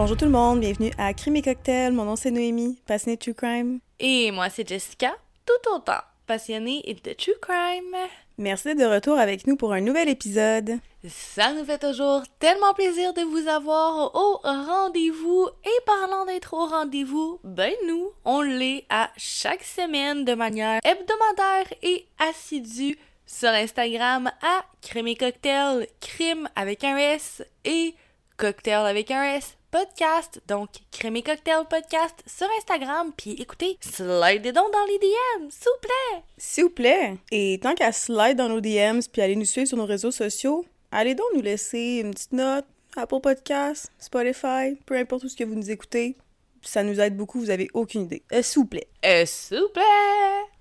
[0.00, 1.92] Bonjour tout le monde, bienvenue à Crime et Cocktail.
[1.92, 3.80] Mon nom c'est Noémie, passionnée de True Crime.
[3.98, 5.14] Et moi c'est Jessica,
[5.44, 8.08] tout autant passionnée de True Crime.
[8.38, 10.78] Merci de retour avec nous pour un nouvel épisode.
[11.06, 15.50] Ça nous fait toujours tellement plaisir de vous avoir au rendez-vous.
[15.64, 21.74] Et parlant d'être au rendez-vous, ben nous, on l'est à chaque semaine de manière hebdomadaire
[21.82, 27.94] et assidue sur Instagram à Crime et Cocktail, crime avec un S et
[28.40, 30.40] cocktail avec un S podcast.
[30.48, 33.12] Donc, Crémé Cocktail Podcast sur Instagram.
[33.14, 36.22] Puis écoutez, slidez donc dans les DM, s'il vous plaît.
[36.38, 37.16] S'il vous plaît.
[37.30, 40.64] Et tant qu'à slide dans nos DMs puis aller nous suivre sur nos réseaux sociaux,
[40.90, 42.64] allez donc nous laisser une petite note,
[42.96, 46.16] Apple Podcast, Spotify, peu importe où ce que vous nous écoutez.
[46.62, 48.22] Ça nous aide beaucoup, vous avez aucune idée.
[48.32, 48.88] Euh, s'il vous plaît.
[49.04, 49.82] Euh, s'il vous plaît.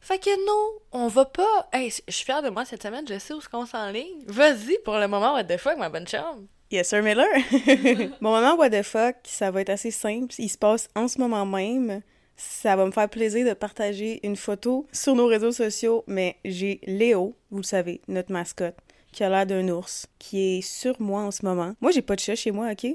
[0.01, 1.69] Fait que nous, on va pas.
[1.71, 4.23] Hey, je suis fière de moi cette semaine, je sais où ce qu'on ligne.
[4.27, 6.43] Vas-y pour le moment, what the fuck, ma bonne chambre.
[6.71, 7.25] Yes, sir Miller.
[8.21, 10.35] Mon moment what the fuck, ça va être assez simple.
[10.37, 12.01] Il se passe en ce moment même.
[12.37, 16.79] Ça va me faire plaisir de partager une photo sur nos réseaux sociaux, mais j'ai
[16.85, 18.77] Léo, vous le savez, notre mascotte,
[19.11, 21.73] qui a l'air d'un ours, qui est sur moi en ce moment.
[21.81, 22.85] Moi, j'ai pas de chat chez moi, ok?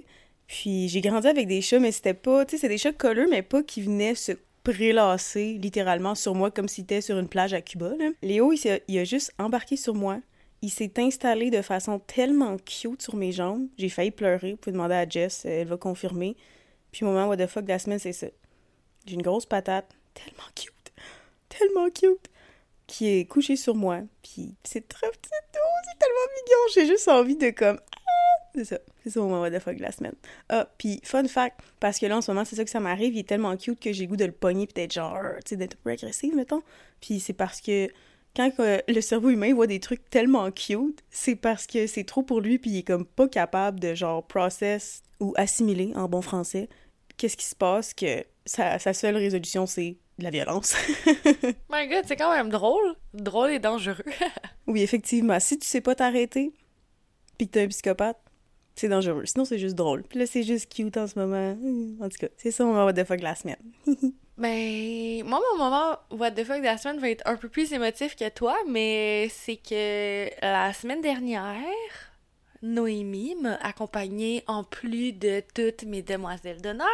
[0.47, 3.27] Puis j'ai grandi avec des chats, mais c'était pas, tu sais, c'est des chats colleux,
[3.29, 7.55] mais pas qui venaient se prélasser littéralement sur moi comme si c'était sur une plage
[7.55, 7.91] à Cuba.
[8.23, 10.21] Léo, il a juste embarqué sur moi,
[10.65, 13.69] il s'est installé de façon tellement cute sur mes jambes.
[13.77, 14.53] J'ai failli pleurer.
[14.53, 16.37] Vous pouvez demander à Jess, elle va confirmer.
[16.91, 18.29] Puis, moment what de la semaine, c'est ça.
[19.05, 20.93] J'ai une grosse patate, tellement cute,
[21.51, 22.31] tellement cute,
[22.87, 24.01] qui est couchée sur moi.
[24.23, 26.59] Puis, c'est très petit c'est tellement mignon.
[26.75, 27.79] J'ai juste envie de comme.
[27.93, 28.49] Ah!
[28.55, 28.79] C'est ça.
[29.03, 30.15] C'est ça mon moment what de la semaine.
[30.49, 33.15] Ah, puis, fun fact, parce que là, en ce moment, c'est ça que ça m'arrive.
[33.15, 35.75] Il est tellement cute que j'ai goût de le pogner, peut-être genre, tu sais, d'être
[35.75, 36.63] un peu agressive, mettons.
[37.03, 37.91] Puis, c'est parce que
[38.35, 42.41] quand le cerveau humain voit des trucs tellement cute, c'est parce que c'est trop pour
[42.41, 46.69] lui puis il est comme pas capable de genre process ou assimiler en bon français
[47.17, 50.77] qu'est-ce qui se passe que sa, seule résolution c'est la violence.
[51.71, 54.05] My god, c'est quand même drôle, drôle et dangereux.
[54.67, 56.53] oui, effectivement, si tu sais pas t'arrêter
[57.37, 58.19] puis que t'es un psychopathe,
[58.77, 59.25] c'est dangereux.
[59.27, 60.05] Sinon, c'est juste drôle.
[60.05, 61.57] Puis là, c'est juste cute en ce moment.
[62.01, 63.57] En tout cas, c'est ça mon moment de fuck la semaine.
[64.37, 67.73] Ben, moi, mon moment What the fuck de la semaine va être un peu plus
[67.73, 71.53] émotif que toi, mais c'est que la semaine dernière,
[72.61, 76.89] Noémie m'a accompagnée en plus de toutes mes demoiselles d'honneur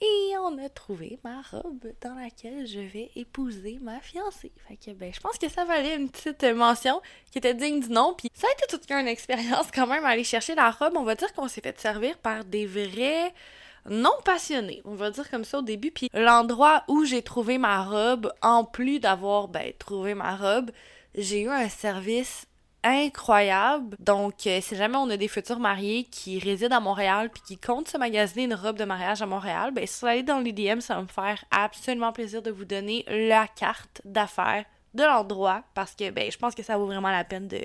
[0.00, 4.52] et on a trouvé ma robe dans laquelle je vais épouser ma fiancée.
[4.68, 7.90] Fait que, ben, je pense que ça valait une petite mention qui était digne du
[7.90, 8.14] nom.
[8.14, 10.94] Puis ça a été toute une expérience quand même aller chercher la robe.
[10.96, 13.32] On va dire qu'on s'est fait servir par des vrais
[13.88, 15.90] non passionné, on va dire comme ça au début.
[15.90, 20.70] Puis l'endroit où j'ai trouvé ma robe, en plus d'avoir ben, trouvé ma robe,
[21.14, 22.46] j'ai eu un service
[22.86, 23.96] incroyable.
[23.98, 27.58] Donc, euh, si jamais on a des futurs mariés qui résident à Montréal puis qui
[27.58, 30.52] comptent se magasiner une robe de mariage à Montréal, ben si vous allez dans les
[30.52, 34.64] DM, ça va me faire absolument plaisir de vous donner la carte d'affaires
[34.94, 37.60] de l'endroit parce que ben je pense que ça vaut vraiment la peine de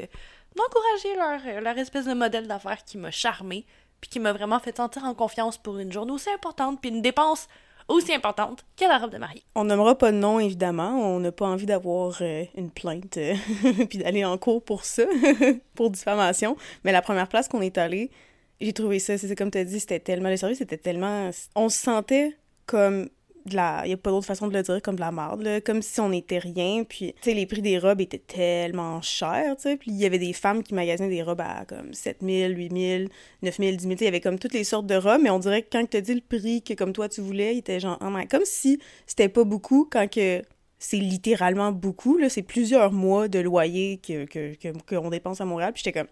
[0.56, 3.66] d'encourager leur, leur espèce de modèle d'affaires qui m'a charmé
[4.02, 7.02] puis qui m'a vraiment fait sentir en confiance pour une journée aussi importante, puis une
[7.02, 7.48] dépense
[7.88, 9.44] aussi importante que la robe de mariée.
[9.56, 10.92] On nommera pas de nom, évidemment.
[10.92, 13.36] On n'a pas envie d'avoir euh, une plainte euh,
[13.90, 15.04] puis d'aller en cours pour ça,
[15.76, 16.58] pour diffamation.
[16.84, 18.12] Mais la première place qu'on est allé,
[18.60, 20.30] j'ai trouvé ça, c'est comme tu as dit, c'était tellement...
[20.30, 21.30] Le service était tellement...
[21.56, 23.10] On se sentait comme
[23.46, 23.82] de la...
[23.86, 25.62] Il n'y a pas d'autre façon de le dire, comme de la merde.
[25.66, 26.84] Comme si on n'était rien.
[26.84, 29.78] Puis, tu sais, les prix des robes étaient tellement chers, tu sais.
[29.78, 33.10] Puis, il y avait des femmes qui magasinaient des robes à comme 7000, 8000,
[33.42, 33.96] 9000, 10 000.
[34.00, 35.98] Il y avait comme toutes les sortes de robes, mais on dirait que quand tu
[35.98, 37.98] as dit le prix que comme toi tu voulais, il était genre...
[38.02, 40.42] Oh comme si c'était pas beaucoup quand que
[40.82, 42.28] c'est littéralement beaucoup, là.
[42.28, 45.74] C'est plusieurs mois de loyer qu'on que, que, dépense à Montréal.
[45.74, 46.10] Puis j'étais comme...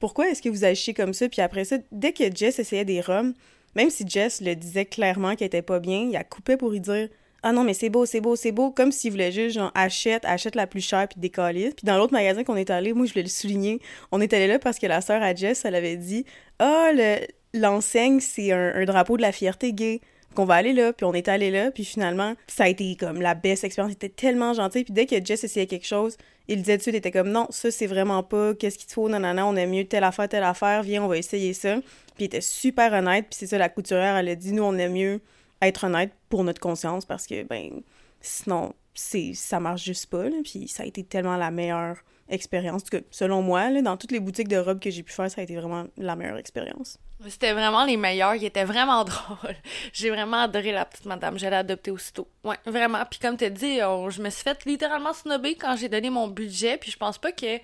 [0.00, 1.28] Pourquoi est-ce que vous achetez comme ça?
[1.28, 3.32] Puis après ça, dès que Jess essayait des robes,
[3.76, 6.80] même si Jess le disait clairement qu'elle était pas bien, il a coupé pour y
[6.80, 7.08] dire
[7.46, 10.24] ah non, mais c'est beau, c'est beau, c'est beau, comme s'il voulait juste, genre, achète,
[10.24, 11.74] achète la plus chère, puis décalise.
[11.74, 13.80] Puis dans l'autre magasin qu'on est allé, moi, je voulais le souligner,
[14.12, 16.24] on est allé là parce que la sœur à Jess, elle avait dit
[16.58, 16.90] Ah,
[17.52, 20.00] l'enseigne, c'est un, drapeau de la fierté gay
[20.34, 23.20] qu'on va aller là, puis on est allé là, puis finalement, ça a été comme
[23.20, 26.16] la best expérience, c'était tellement gentil, puis dès que Jess essayait quelque chose,
[26.48, 29.08] il disait dessus, il était comme non, ça c'est vraiment pas, qu'est-ce qu'il te faut,
[29.08, 31.76] non, non, non, on aime mieux telle affaire, telle affaire, viens, on va essayer ça.
[32.14, 34.76] Puis il était super honnête, puis c'est ça, la couturière, elle a dit, nous, on
[34.76, 35.20] aime mieux
[35.62, 37.80] être honnête pour notre conscience, parce que, ben,
[38.20, 41.96] sinon, ça marche juste pas, là, puis ça a été tellement la meilleure
[42.28, 42.82] expérience.
[43.10, 45.56] Selon moi, dans toutes les boutiques de robes que j'ai pu faire, ça a été
[45.56, 46.98] vraiment la meilleure expérience.
[47.28, 49.56] C'était vraiment les meilleurs, ils étaient vraiment drôles.
[49.92, 52.28] J'ai vraiment adoré la petite madame, j'allais adopter aussitôt.
[52.42, 53.02] Ouais, vraiment.
[53.10, 56.76] Puis comme tu dit, je me suis fait littéralement snobber quand j'ai donné mon budget,
[56.76, 57.58] puis je pense pas que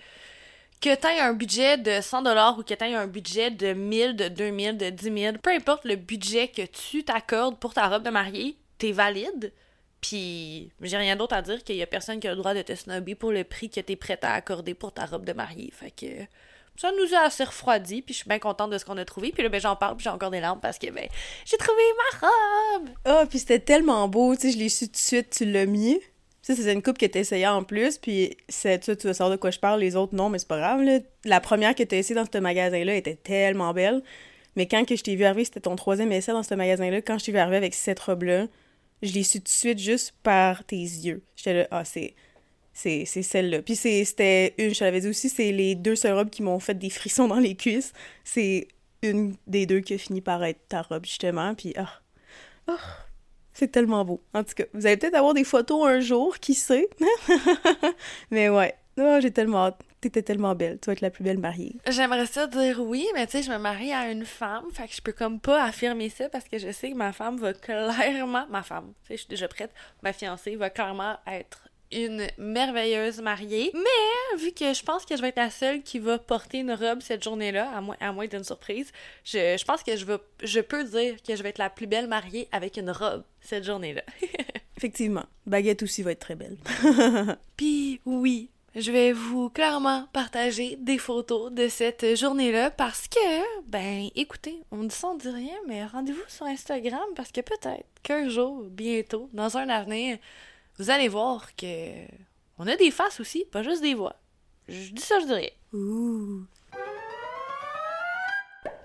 [0.81, 4.79] que t'aies un budget de 100$ ou que t'aies un budget de 1000, de 2000,
[4.79, 8.57] de 10 000, peu importe le budget que tu t'accordes pour ta robe de mariée,
[8.79, 9.53] t'es valide.
[10.01, 12.63] Puis, j'ai rien d'autre à dire qu'il y a personne qui a le droit de
[12.63, 15.73] te snobber pour le prix que t'es prête à accorder pour ta robe de mariée.
[15.73, 16.07] Fait que
[16.77, 19.33] ça nous a assez refroidi, puis je suis bien contente de ce qu'on a trouvé.
[19.33, 21.07] Puis là, ben, j'en parle, puis j'ai encore des larmes parce que, ben,
[21.45, 22.89] j'ai trouvé ma robe!
[23.05, 25.67] Ah, puis c'était tellement beau, tu sais, je l'ai su tout de suite, tu l'as
[25.67, 26.01] mis.
[26.41, 29.39] Ça, c'est une coupe que t'essayais en plus, puis c'est tu, tu vas savoir de
[29.39, 31.03] quoi je parle, les autres non, mais c'est pas grave.
[31.27, 34.03] La première que t'as essayé dans ce magasin-là était tellement belle,
[34.57, 37.19] mais quand que je t'ai vu arriver, c'était ton troisième essai dans ce magasin-là, quand
[37.19, 38.47] je t'ai vu arriver avec cette robe-là,
[39.03, 41.23] je l'ai su tout de suite juste par tes yeux.
[41.37, 42.15] J'étais là, ah, c'est
[42.73, 43.63] c'est celle-là.
[43.63, 46.61] Puis c'était une, je te l'avais dit aussi, c'est les deux seules robes qui m'ont
[46.61, 47.93] fait des frissons dans les cuisses.
[48.25, 48.69] C'est
[49.03, 51.55] une des deux qui a fini par être ta robe, justement.
[51.55, 52.01] Puis, ah,
[52.69, 52.73] oh,
[53.53, 54.23] c'est tellement beau.
[54.33, 56.89] En tout cas, vous allez peut-être avoir des photos un jour, qui sait?
[58.31, 59.81] mais ouais, oh, j'ai tellement hâte.
[60.01, 60.79] T'étais tellement belle.
[60.81, 61.77] Tu vas être la plus belle mariée.
[61.89, 64.65] J'aimerais ça dire oui, mais tu sais, je me marie à une femme.
[64.73, 67.37] Fait que je peux comme pas affirmer ça parce que je sais que ma femme
[67.39, 68.47] va clairement.
[68.49, 69.73] Ma femme, tu sais, je suis déjà prête.
[70.03, 73.73] Ma fiancée va clairement être une merveilleuse mariée.
[73.75, 76.73] Mais vu que je pense que je vais être la seule qui va porter une
[76.73, 78.93] robe cette journée-là, à moins, à moins d'une surprise,
[79.25, 81.87] je, je, pense que je, veux, je peux dire que je vais être la plus
[81.87, 84.03] belle mariée avec une robe cette journée-là.
[84.77, 85.25] Effectivement.
[85.47, 86.57] Baguette aussi va être très belle.
[87.57, 94.09] Puis oui, je vais vous clairement partager des photos de cette journée-là parce que, ben,
[94.15, 98.29] écoutez, on dit ça, on dit rien, mais rendez-vous sur Instagram parce que peut-être qu'un
[98.29, 100.19] jour, bientôt, dans un avenir,
[100.79, 102.07] vous allez voir que
[102.59, 104.17] on a des faces aussi, pas juste des voix.
[104.69, 105.53] Je dis ça, je dirais.
[105.73, 106.45] Ouh.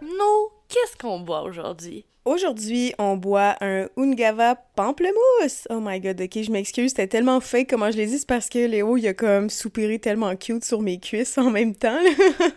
[0.01, 2.05] Nous, qu'est-ce qu'on boit aujourd'hui?
[2.25, 5.67] Aujourd'hui, on boit un Ungava pamplemousse.
[5.69, 8.49] Oh my god, ok, je m'excuse, c'était tellement fake comment je l'ai dit, c'est parce
[8.49, 11.99] que Léo, il a comme soupiré tellement cute sur mes cuisses en même temps.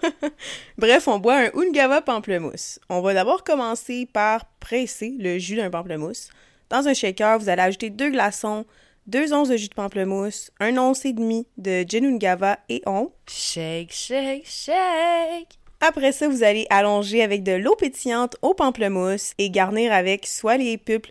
[0.79, 2.81] Bref, on boit un Ungava pamplemousse.
[2.89, 6.31] On va d'abord commencer par presser le jus d'un pamplemousse.
[6.71, 8.65] Dans un shaker, vous allez ajouter deux glaçons,
[9.09, 13.11] 2 onces de jus de pamplemousse, 1 once et demi de gin Ungava et on
[13.27, 15.59] shake, shake, shake.
[15.81, 20.57] Après ça, vous allez allonger avec de l'eau pétillante au pamplemousse et garnir avec soit
[20.57, 21.07] les pulpes,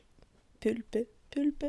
[0.60, 1.66] pulpes, pulpes,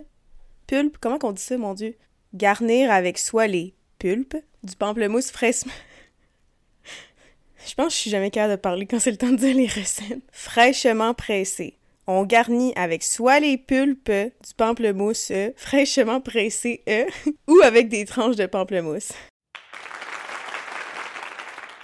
[0.66, 1.94] pulpes, comment qu'on dit ça, mon Dieu?
[2.34, 5.72] Garnir avec soit les pulpes du pamplemousse fraîchement...
[7.66, 9.54] Je pense que je suis jamais capable de parler quand c'est le temps de dire
[9.54, 10.22] les recettes.
[10.32, 11.76] Fraîchement pressé.
[12.06, 17.04] On garnit avec soit les pulpes du pamplemousse euh, fraîchement pressé euh,
[17.46, 19.12] ou avec des tranches de pamplemousse.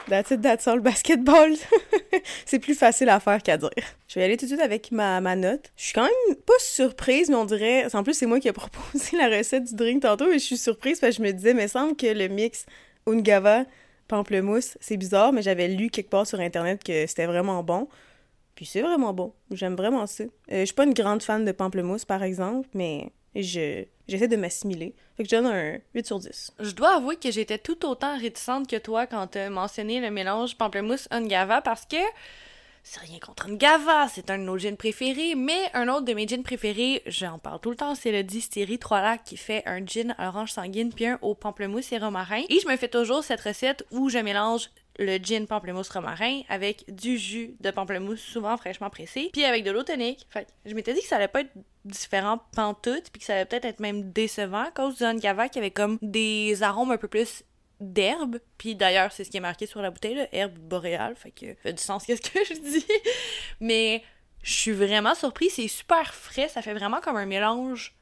[0.08, 1.54] That's it, that's all, basketball.
[2.44, 3.70] c'est plus facile à faire qu'à dire.
[4.06, 5.72] Je vais aller tout de suite avec ma, ma note.
[5.76, 7.86] Je suis quand même pas surprise, mais on dirait...
[7.94, 10.58] En plus, c'est moi qui ai proposé la recette du drink tantôt, et je suis
[10.58, 12.66] surprise parce que je me disais, mais semble que le mix
[13.06, 13.64] Ungava
[14.06, 17.88] pamplemousse, c'est bizarre, mais j'avais lu quelque part sur Internet que c'était vraiment bon.
[18.54, 19.32] Puis c'est vraiment bon.
[19.50, 20.24] J'aime vraiment ça.
[20.24, 23.10] Euh, je suis pas une grande fan de pamplemousse, par exemple, mais
[23.42, 24.94] je j'essaie de m'assimiler.
[25.16, 26.52] Fait que je donne un 8 sur 10.
[26.60, 30.10] Je dois avouer que j'étais tout autant réticente que toi quand tu as mentionné le
[30.10, 31.96] mélange pamplemousse-ungava parce que
[32.86, 36.28] c'est rien contre Ngava, c'est un de nos gins préférés, mais un autre de mes
[36.28, 39.84] gins préférés, j'en parle tout le temps, c'est le Distillery 3 lacs qui fait un
[39.86, 42.42] gin à l'orange sanguine puis un au pamplemousse et romarin.
[42.50, 46.84] Et je me fais toujours cette recette où je mélange le gin pamplemousse romarin avec
[46.88, 50.26] du jus de pamplemousse souvent fraîchement pressé, puis avec de l'eau tonique.
[50.30, 51.52] Fait je m'étais dit que ça allait pas être
[51.84, 55.58] différent pantoute, puis que ça allait peut-être être même décevant à cause du Ungava qui
[55.58, 57.44] avait comme des arômes un peu plus
[57.80, 58.38] d'herbe.
[58.58, 61.46] Puis d'ailleurs, c'est ce qui est marqué sur la bouteille, là, herbe boréale, fait que
[61.46, 62.86] ça fait du sens qu'est-ce que je dis?
[63.60, 64.02] Mais
[64.42, 67.94] je suis vraiment surprise, c'est super frais, ça fait vraiment comme un mélange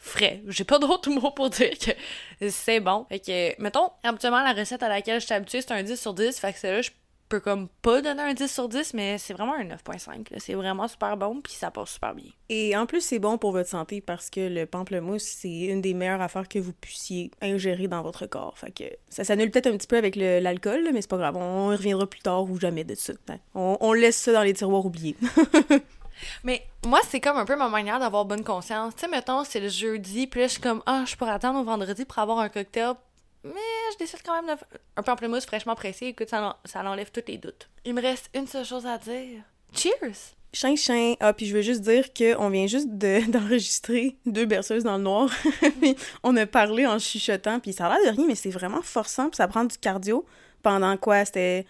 [0.00, 0.42] frais.
[0.48, 3.06] J'ai pas d'autres mots pour dire que c'est bon.
[3.08, 6.14] Fait que, mettons, habituellement, la recette à laquelle je suis habituée, c'est un 10 sur
[6.14, 6.38] 10.
[6.38, 6.90] Fait que celle-là, je
[7.28, 10.26] peux comme pas donner un 10 sur 10, mais c'est vraiment un 9.5.
[10.38, 12.30] C'est vraiment super bon, puis ça passe super bien.
[12.48, 15.94] Et en plus, c'est bon pour votre santé parce que le pamplemousse, c'est une des
[15.94, 18.58] meilleures affaires que vous puissiez ingérer dans votre corps.
[18.58, 21.36] Fait que ça s'annule peut-être un petit peu avec l'alcool, mais c'est pas grave.
[21.36, 23.12] On y reviendra plus tard ou jamais de ça.
[23.28, 23.38] Hein.
[23.54, 25.16] On, on laisse ça dans les tiroirs oubliés.
[26.44, 28.94] Mais moi, c'est comme un peu ma manière d'avoir bonne conscience.
[28.94, 31.58] Tu sais, mettons, c'est le jeudi, puis là, je suis comme, ah, je pourrais attendre
[31.60, 32.94] au vendredi pour avoir un cocktail.
[33.42, 33.52] Mais
[33.92, 34.62] je décide quand même de.
[34.96, 37.68] Un pamplemousse fraîchement pressé, écoute, ça, ça enlève tous les doutes.
[37.84, 39.42] Il me reste une seule chose à dire.
[39.74, 40.34] Cheers!
[40.52, 41.14] Chien, chien.
[41.20, 45.30] Ah, puis je veux juste dire qu'on vient juste d'enregistrer deux berceuses dans le noir.
[46.22, 49.28] on a parlé en chuchotant, puis ça a l'air de rien, mais c'est vraiment forçant,
[49.28, 50.26] puis ça prend du cardio.
[50.62, 51.24] Pendant quoi?
[51.24, 51.64] C'était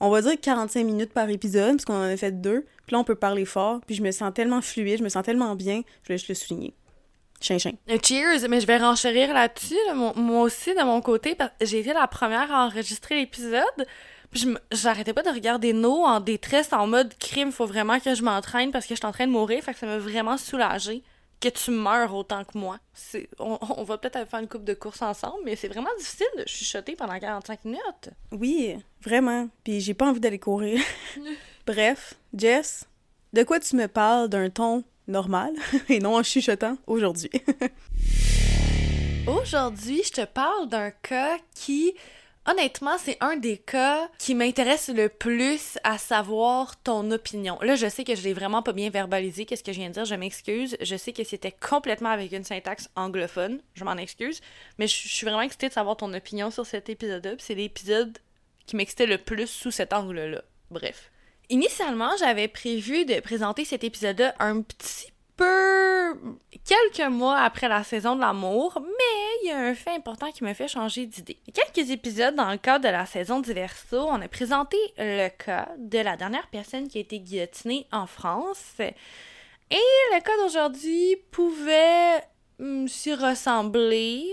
[0.00, 2.66] on va dire 45 minutes par épisode, parce qu'on en a fait deux.
[2.88, 3.80] Puis là, on peut parler fort.
[3.86, 5.82] Puis je me sens tellement fluide, je me sens tellement bien.
[6.02, 6.74] Je voulais juste le souligner.
[7.38, 7.72] Chien, chien.
[7.90, 11.66] Euh, Cheers, mais je vais renchérir là-dessus, là, moi aussi, de mon côté, parce que
[11.66, 13.86] j'ai été la première à enregistrer l'épisode.
[14.30, 18.22] Puis j'arrêtais pas de regarder No en détresse, en mode crime, faut vraiment que je
[18.22, 21.02] m'entraîne parce que je suis en train de mourir, fait que ça m'a vraiment soulagée
[21.40, 22.78] que tu meurs autant que moi.
[23.38, 26.44] On, on va peut-être faire une coupe de course ensemble, mais c'est vraiment difficile de
[26.46, 28.10] chuchoter pendant 45 minutes.
[28.32, 29.48] Oui, vraiment.
[29.62, 30.80] Puis j'ai pas envie d'aller courir.
[31.68, 32.88] Bref, Jess,
[33.34, 35.52] de quoi tu me parles d'un ton normal
[35.90, 37.30] et non en chuchotant aujourd'hui?
[39.26, 41.92] Aujourd'hui, je te parle d'un cas qui,
[42.46, 47.58] honnêtement, c'est un des cas qui m'intéresse le plus à savoir ton opinion.
[47.60, 49.92] Là, je sais que je l'ai vraiment pas bien verbalisé, qu'est-ce que je viens de
[49.92, 50.74] dire, je m'excuse.
[50.80, 54.40] Je sais que c'était complètement avec une syntaxe anglophone, je m'en excuse.
[54.78, 57.32] Mais je suis vraiment excitée de savoir ton opinion sur cet épisode-là.
[57.36, 58.16] C'est l'épisode
[58.64, 60.40] qui m'excitait le plus sous cet angle-là.
[60.70, 61.10] Bref.
[61.50, 66.14] Initialement, j'avais prévu de présenter cet épisode-là un petit peu
[66.64, 70.44] quelques mois après la saison de l'amour, mais il y a un fait important qui
[70.44, 71.38] me fait changer d'idée.
[71.54, 75.98] Quelques épisodes dans le cadre de la saison d'Iverso, on a présenté le cas de
[75.98, 78.74] la dernière personne qui a été guillotinée en France.
[78.80, 79.76] Et
[80.12, 82.22] le cas d'aujourd'hui pouvait
[82.58, 84.26] hum, s'y ressembler.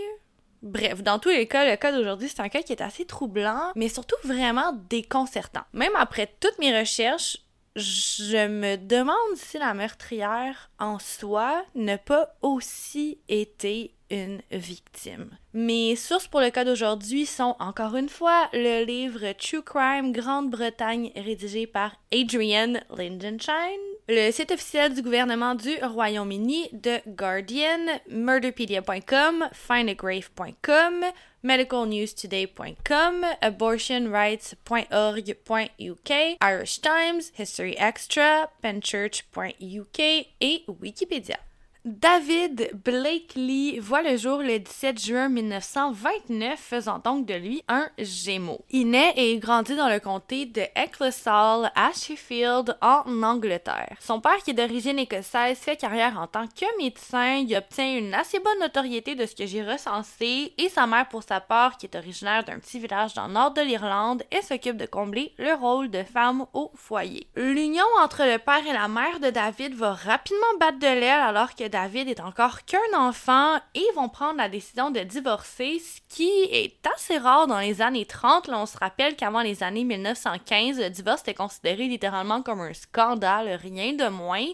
[0.65, 3.71] Bref, dans tous les cas, le cas d'aujourd'hui, c'est un cas qui est assez troublant,
[3.75, 5.61] mais surtout vraiment déconcertant.
[5.73, 7.37] Même après toutes mes recherches,
[7.75, 15.29] je me demande si la meurtrière en soi n'a pas aussi été une victime.
[15.53, 21.11] Mes sources pour le cas d'aujourd'hui sont encore une fois le livre True Crime Grande-Bretagne
[21.15, 31.05] rédigé par Adrienne Lindenshine, le site officiel du gouvernement du Royaume-Uni, The Guardian, murderpedia.com, findagrave.com,
[31.43, 41.39] medicalnewstoday.com, abortionrights.org.uk, Irish Times, History Extra, penchurch.uk et Wikipédia.
[41.85, 48.65] David Blakely voit le jour le 17 juin 1929, faisant donc de lui un Gémeaux.
[48.71, 53.97] Il naît et grandit dans le comté de Ecclesall à Sheffield, en Angleterre.
[53.99, 57.35] Son père, qui est d'origine écossaise, fait carrière en tant que médecin.
[57.35, 61.21] Il obtient une assez bonne notoriété de ce que j'ai recensé, et sa mère, pour
[61.21, 64.77] sa part, qui est originaire d'un petit village dans le nord de l'Irlande, elle s'occupe
[64.77, 67.27] de combler le rôle de femme au foyer.
[67.35, 71.53] L'union entre le père et la mère de David va rapidement battre de l'aile alors
[71.53, 76.29] que David est encore qu'un enfant et vont prendre la décision de divorcer, ce qui
[76.49, 78.47] est assez rare dans les années 30.
[78.47, 82.73] Là, on se rappelle qu'avant les années 1915, le divorce était considéré littéralement comme un
[82.73, 84.45] scandale, rien de moins.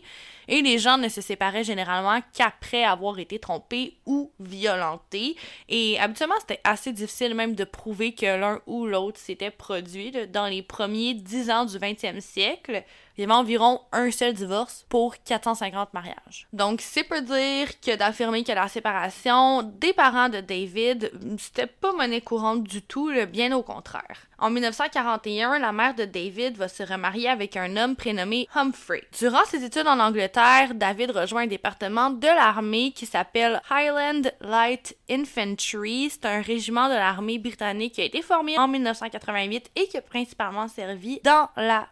[0.51, 5.37] Et les gens ne se séparaient généralement qu'après avoir été trompés ou violentés.
[5.69, 10.11] Et habituellement, c'était assez difficile même de prouver que l'un ou l'autre s'était produit.
[10.27, 12.83] Dans les premiers 10 ans du 20e siècle,
[13.17, 16.47] il y avait environ un seul divorce pour 450 mariages.
[16.51, 21.93] Donc, c'est peu dire que d'affirmer que la séparation des parents de David, c'était pas
[21.93, 24.27] monnaie courante du tout, bien au contraire.
[24.37, 29.03] En 1941, la mère de David va se remarier avec un homme prénommé Humphrey.
[29.17, 30.40] Durant ses études en Angleterre,
[30.73, 36.09] David rejoint un département de l'armée qui s'appelle Highland Light Infantry.
[36.09, 40.01] C'est un régiment de l'armée britannique qui a été formé en 1988 et qui a
[40.01, 41.87] principalement servi dans la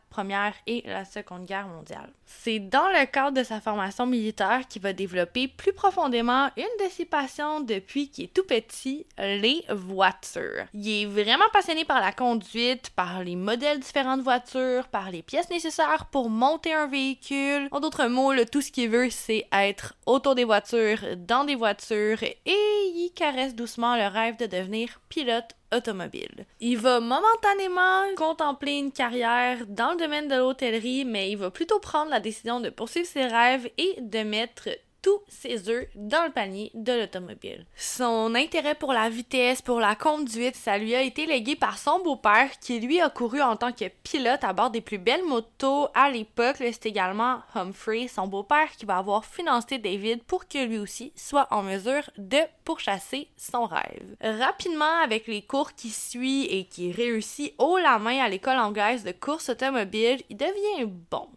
[0.67, 2.11] Et la Seconde Guerre mondiale.
[2.25, 6.89] C'est dans le cadre de sa formation militaire qu'il va développer plus profondément une de
[6.91, 10.65] ses passions depuis qu'il est tout petit, les voitures.
[10.73, 15.21] Il est vraiment passionné par la conduite, par les modèles différents de voitures, par les
[15.21, 17.67] pièces nécessaires pour monter un véhicule.
[17.71, 22.21] En d'autres mots, tout ce qu'il veut, c'est être autour des voitures, dans des voitures,
[22.23, 26.45] et il caresse doucement le rêve de devenir pilote automobile.
[26.59, 31.79] Il va momentanément contempler une carrière dans le domaine de l'hôtellerie, mais il va plutôt
[31.79, 34.69] prendre la décision de poursuivre ses rêves et de mettre
[35.01, 37.65] tous ses œufs dans le panier de l'automobile.
[37.75, 41.99] Son intérêt pour la vitesse, pour la conduite, ça lui a été légué par son
[41.99, 45.87] beau-père qui lui a couru en tant que pilote à bord des plus belles motos
[45.93, 46.57] à l'époque.
[46.59, 51.47] C'est également Humphrey, son beau-père, qui va avoir financé David pour que lui aussi soit
[51.51, 54.15] en mesure de pourchasser son rêve.
[54.21, 59.03] Rapidement, avec les cours qui suit et qui réussit haut la main à l'école anglaise
[59.03, 61.27] de course automobile, il devient bon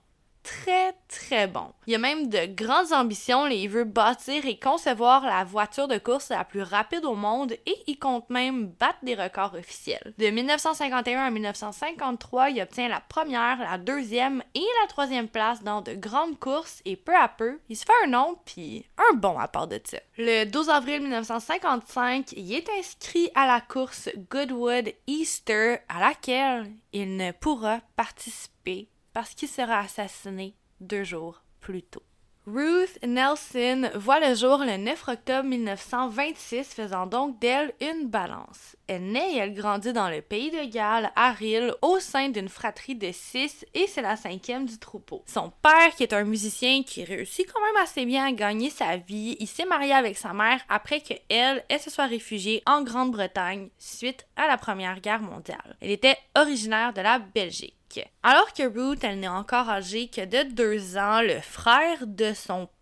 [0.43, 1.73] très très bon.
[1.87, 6.31] Il a même de grandes ambitions, il veut bâtir et concevoir la voiture de course
[6.31, 10.15] la plus rapide au monde et il compte même battre des records officiels.
[10.19, 15.81] De 1951 à 1953, il obtient la première, la deuxième et la troisième place dans
[15.81, 19.39] de grandes courses et peu à peu, il se fait un nom puis un bon
[19.39, 19.99] à part de ça.
[20.19, 27.17] Le 12 avril 1955, il est inscrit à la course Goodwood Easter à laquelle il
[27.17, 32.03] ne pourra participer parce qu'il sera assassiné deux jours plus tôt.
[32.47, 38.77] Ruth Nelson voit le jour le 9 octobre 1926, faisant donc d'elle une balance.
[38.93, 42.51] Elle naît et elle grandit dans le pays de Galles, à Rille, au sein d'une
[42.51, 45.23] fratrie de six, et c'est la cinquième du troupeau.
[45.27, 48.99] Son père, qui est un musicien qui réussit quand même assez bien à gagner sa
[48.99, 52.83] vie, il s'est marié avec sa mère après que elle, elle se soit réfugiée en
[52.83, 55.77] Grande-Bretagne suite à la Première Guerre mondiale.
[55.81, 57.79] Elle était originaire de la Belgique.
[58.23, 62.69] Alors que Ruth, elle n'est encore âgée que de deux ans, le frère de son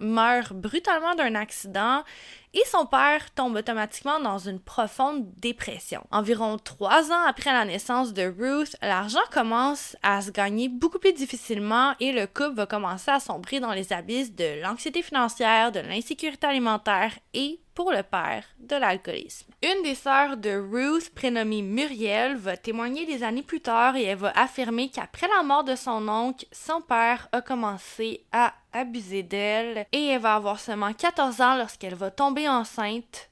[0.00, 2.02] meurt brutalement d'un accident
[2.54, 6.06] et son père tombe automatiquement dans une profonde dépression.
[6.10, 11.12] Environ trois ans après la naissance de Ruth, l'argent commence à se gagner beaucoup plus
[11.12, 15.80] difficilement et le couple va commencer à sombrer dans les abysses de l'anxiété financière, de
[15.80, 19.52] l'insécurité alimentaire et pour le père de l'alcoolisme.
[19.62, 24.18] Une des sœurs de Ruth, prénommée Muriel, va témoigner des années plus tard et elle
[24.18, 29.86] va affirmer qu'après la mort de son oncle, son père a commencé à abuser d'elle
[29.92, 33.30] et elle va avoir seulement 14 ans lorsqu'elle va tomber enceinte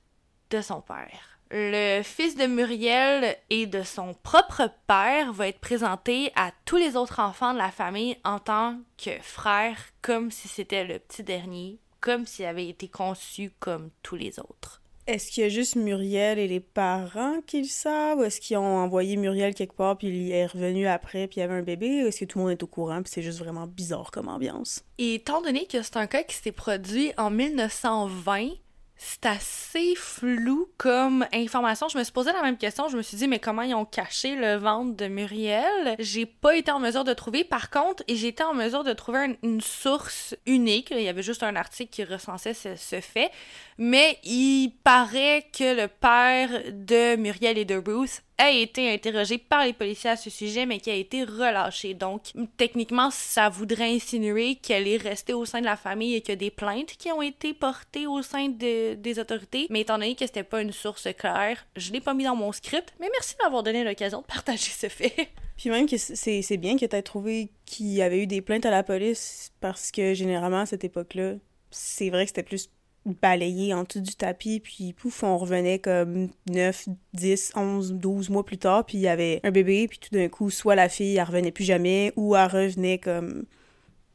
[0.51, 1.41] de son père.
[1.51, 6.95] Le fils de Muriel et de son propre père va être présenté à tous les
[6.95, 11.81] autres enfants de la famille en tant que frère, comme si c'était le petit dernier
[12.01, 14.83] comme s'il avait été conçu comme tous les autres.
[15.07, 18.19] Est-ce qu'il y a juste Muriel et les parents qui le savent?
[18.19, 21.41] Ou est-ce qu'ils ont envoyé Muriel quelque part, puis il est revenu après, puis il
[21.41, 22.03] y avait un bébé?
[22.03, 24.27] Ou est-ce que tout le monde est au courant, puis c'est juste vraiment bizarre comme
[24.27, 24.83] ambiance?
[24.99, 28.49] Et étant donné que c'est un cas qui s'est produit en 1920,
[28.97, 31.89] c'est assez flou comme information.
[31.89, 32.89] Je me suis posé la même question.
[32.89, 35.97] Je me suis dit, mais comment ils ont caché le ventre de Muriel?
[35.99, 37.45] J'ai pas été en mesure de trouver.
[37.45, 40.89] Par contre, été en mesure de trouver une, source unique.
[40.91, 43.31] Il y avait juste un article qui recensait ce, ce fait.
[43.79, 49.65] Mais il paraît que le père de Muriel et de Bruce a été interrogé par
[49.65, 51.95] les policiers à ce sujet, mais qui a été relâché.
[51.95, 56.31] Donc, techniquement, ça voudrait insinuer qu'elle est restée au sein de la famille et qu'il
[56.31, 59.67] y a des plaintes qui ont été portées au sein des autorités.
[59.71, 62.53] Mais étant donné que c'était pas une source claire, je l'ai pas mis dans mon
[62.53, 62.93] script.
[63.01, 65.15] Mais merci d'avoir donné l'occasion de partager ce fait.
[65.57, 68.67] Puis même que c'est bien que tu aies trouvé qu'il y avait eu des plaintes
[68.67, 71.37] à la police parce que généralement à cette époque-là,
[71.71, 72.69] c'est vrai que c'était plus
[73.07, 78.45] balayé en dessous du tapis, puis pouf, on revenait comme 9, 10, 11, 12 mois
[78.45, 81.17] plus tard, puis il y avait un bébé, puis tout d'un coup, soit la fille,
[81.17, 83.45] elle revenait plus jamais, ou elle revenait comme...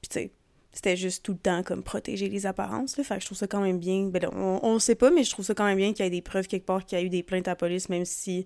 [0.01, 0.32] Puis tu sais,
[0.71, 3.04] c'était juste tout le temps comme protéger les apparences, là.
[3.04, 4.06] Fait que je trouve ça quand même bien...
[4.06, 6.12] Ben on, on sait pas, mais je trouve ça quand même bien qu'il y ait
[6.12, 8.45] des preuves quelque part qu'il y a eu des plaintes à la police, même si,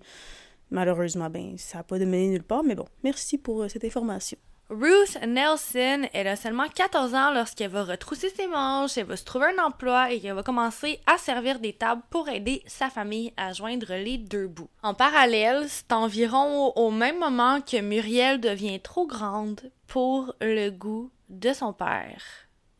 [0.70, 3.84] malheureusement, ben, ça a pas de mené nulle part, mais bon, merci pour euh, cette
[3.84, 4.38] information.
[4.68, 9.24] Ruth Nelson, elle a seulement 14 ans lorsqu'elle va retrousser ses manches, elle va se
[9.24, 13.32] trouver un emploi et qu'elle va commencer à servir des tables pour aider sa famille
[13.36, 14.68] à joindre les deux bouts.
[14.82, 21.12] En parallèle, c'est environ au même moment que Muriel devient trop grande pour le goût
[21.28, 22.24] de son père.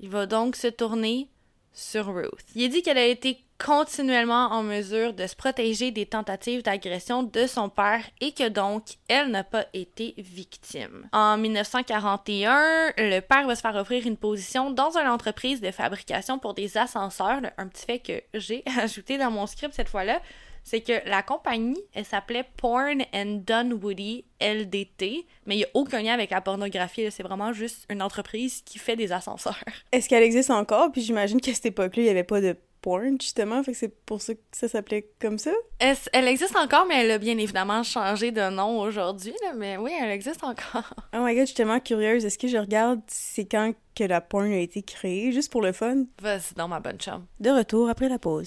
[0.01, 1.29] Il va donc se tourner
[1.73, 2.47] sur Ruth.
[2.57, 7.47] Il dit qu'elle a été continuellement en mesure de se protéger des tentatives d'agression de
[7.47, 11.09] son père et que donc elle n'a pas été victime.
[11.13, 16.39] En 1941, le père va se faire offrir une position dans une entreprise de fabrication
[16.39, 20.21] pour des ascenseurs, un petit fait que j'ai ajouté dans mon script cette fois-là
[20.67, 26.03] c'est que la compagnie, elle s'appelait Porn and Dunwoody LDT, mais il n'y a aucun
[26.03, 29.63] lien avec la pornographie, c'est vraiment juste une entreprise qui fait des ascenseurs.
[29.93, 30.91] Est-ce qu'elle existe encore?
[30.91, 32.57] Puis j'imagine qu'à cette époque-là, il n'y avait pas de
[32.87, 35.51] porn, justement, fait que c'est pour ça que ça s'appelait comme ça?
[35.81, 40.11] Elle, existe encore, mais elle a bien évidemment changé de nom aujourd'hui, mais oui, elle
[40.11, 40.95] existe encore.
[41.13, 42.25] Oh my god, je suis tellement curieuse.
[42.25, 45.73] Est-ce que je regarde c'est quand que la porn a été créée, juste pour le
[45.73, 46.05] fun?
[46.23, 47.25] Vas-y dans ma bonne chambre.
[47.41, 48.47] De retour après la pause.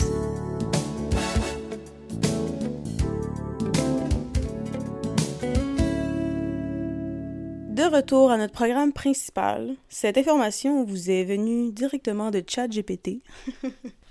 [7.69, 13.21] De retour à notre programme principal, cette information vous est venue directement de ChatGPT.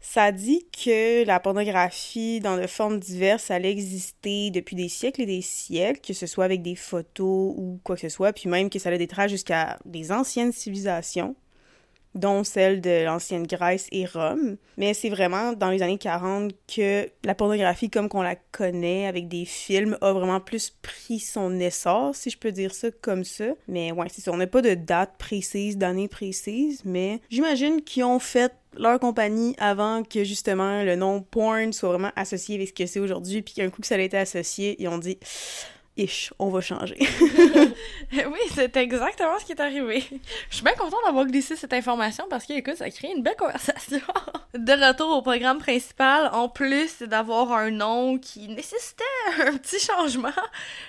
[0.00, 5.26] Ça dit que la pornographie dans de formes diverses allait exister depuis des siècles et
[5.26, 8.70] des siècles, que ce soit avec des photos ou quoi que ce soit, puis même
[8.70, 11.36] que ça allait des traces jusqu'à des anciennes civilisations
[12.14, 14.56] dont celle de l'ancienne Grèce et Rome.
[14.76, 19.28] Mais c'est vraiment dans les années 40 que la pornographie comme qu'on la connaît avec
[19.28, 23.46] des films a vraiment plus pris son essor, si je peux dire ça comme ça.
[23.68, 28.04] Mais ouais, c'est ça, on n'a pas de date précise, d'année précise, mais j'imagine qu'ils
[28.04, 32.72] ont fait leur compagnie avant que justement le nom porn soit vraiment associé avec ce
[32.72, 35.18] que c'est aujourd'hui, puis qu'un coup que ça a été associé, ils ont dit
[36.00, 36.96] ish, on va changer.
[38.12, 40.02] oui, c'est exactement ce qui est arrivé.
[40.48, 43.36] Je suis bien contente d'avoir glissé cette information parce que, écoute, ça crée une belle
[43.36, 44.00] conversation.
[44.54, 49.04] De retour au programme principal, en plus d'avoir un nom qui nécessitait
[49.46, 50.32] un petit changement,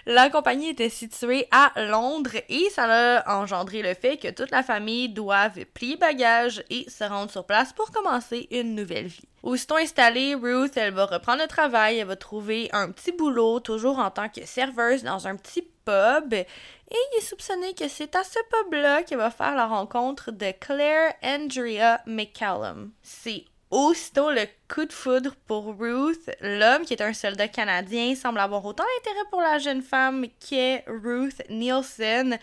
[0.08, 2.86] la compagnie était située à Londres et ça
[3.20, 7.46] a engendré le fait que toute la famille doive plier bagages et se rendre sur
[7.46, 9.31] place pour commencer une nouvelle vie.
[9.44, 13.98] Aussitôt installée, Ruth, elle va reprendre le travail, elle va trouver un petit boulot, toujours
[13.98, 16.34] en tant que serveuse dans un petit pub.
[16.34, 16.46] Et
[16.92, 21.16] il est soupçonné que c'est à ce pub-là qu'elle va faire la rencontre de Claire
[21.24, 22.92] Andrea McCallum.
[23.02, 26.30] C'est aussitôt le coup de foudre pour Ruth.
[26.42, 30.84] L'homme, qui est un soldat canadien, semble avoir autant d'intérêt pour la jeune femme qu'est
[30.86, 32.38] Ruth Nielsen.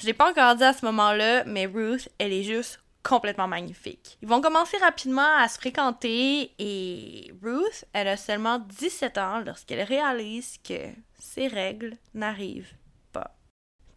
[0.00, 4.18] Je l'ai pas encore dit à ce moment-là, mais Ruth, elle est juste complètement magnifique.
[4.20, 9.82] Ils vont commencer rapidement à se fréquenter et Ruth, elle a seulement 17 ans lorsqu'elle
[9.82, 12.74] réalise que ses règles n'arrivent
[13.12, 13.34] pas.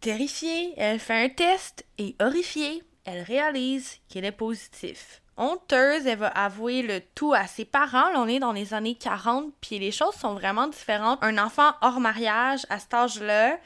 [0.00, 5.20] Terrifiée, elle fait un test et horrifiée, elle réalise qu'il est positif.
[5.36, 8.10] Honteuse, elle va avouer le tout à ses parents.
[8.14, 11.18] On est dans les années 40, puis les choses sont vraiment différentes.
[11.22, 13.58] Un enfant hors mariage à cet âge-là,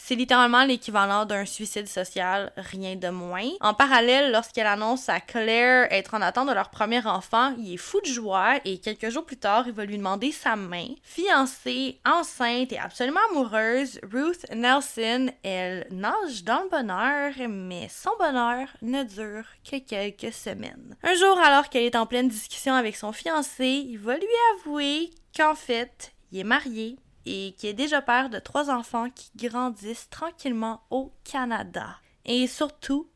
[0.00, 3.50] c'est littéralement l'équivalent d'un suicide social, rien de moins.
[3.60, 7.78] En parallèle, lorsqu'elle annonce à Claire être en attente de leur premier enfant, il est
[7.78, 10.86] fou de joie et quelques jours plus tard, il va lui demander sa main.
[11.02, 18.68] Fiancée, enceinte et absolument amoureuse, Ruth Nelson, elle nage dans le bonheur, mais son bonheur
[18.82, 20.96] ne dure que quelques semaines.
[21.02, 25.10] Un jour, alors qu'elle est en pleine discussion avec son fiancé, il va lui avouer
[25.36, 26.96] qu'en fait, il est marié
[27.28, 31.96] et qui est déjà père de trois enfants qui grandissent tranquillement au Canada.
[32.24, 33.08] Et surtout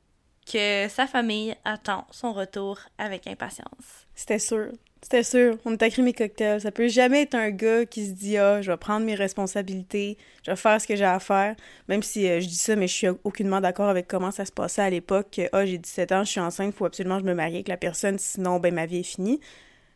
[0.51, 4.07] que sa famille attend son retour avec impatience.
[4.15, 4.73] C'était sûr.
[5.01, 5.57] C'était sûr.
[5.65, 6.61] On est à mes cocktails.
[6.61, 10.17] Ça peut jamais être un gars qui se dit Ah, je vais prendre mes responsabilités,
[10.45, 11.57] je vais faire ce que j'ai à faire.
[11.89, 14.53] Même si euh, je dis ça, mais je suis aucunement d'accord avec comment ça se
[14.53, 15.41] passait à l'époque.
[15.53, 17.77] Ah, j'ai 17 ans, je suis enceinte, faut absolument que je me marie avec la
[17.77, 19.41] personne, sinon, ben, ma vie est finie.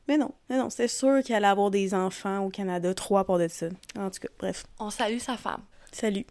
[0.09, 3.39] Mais non, mais non, c'est sûr qu'elle allait avoir des enfants au Canada, trois pour
[3.39, 3.67] de ça.
[3.99, 4.65] En tout cas, bref.
[4.79, 5.63] On salue sa femme.
[5.93, 6.27] Salut.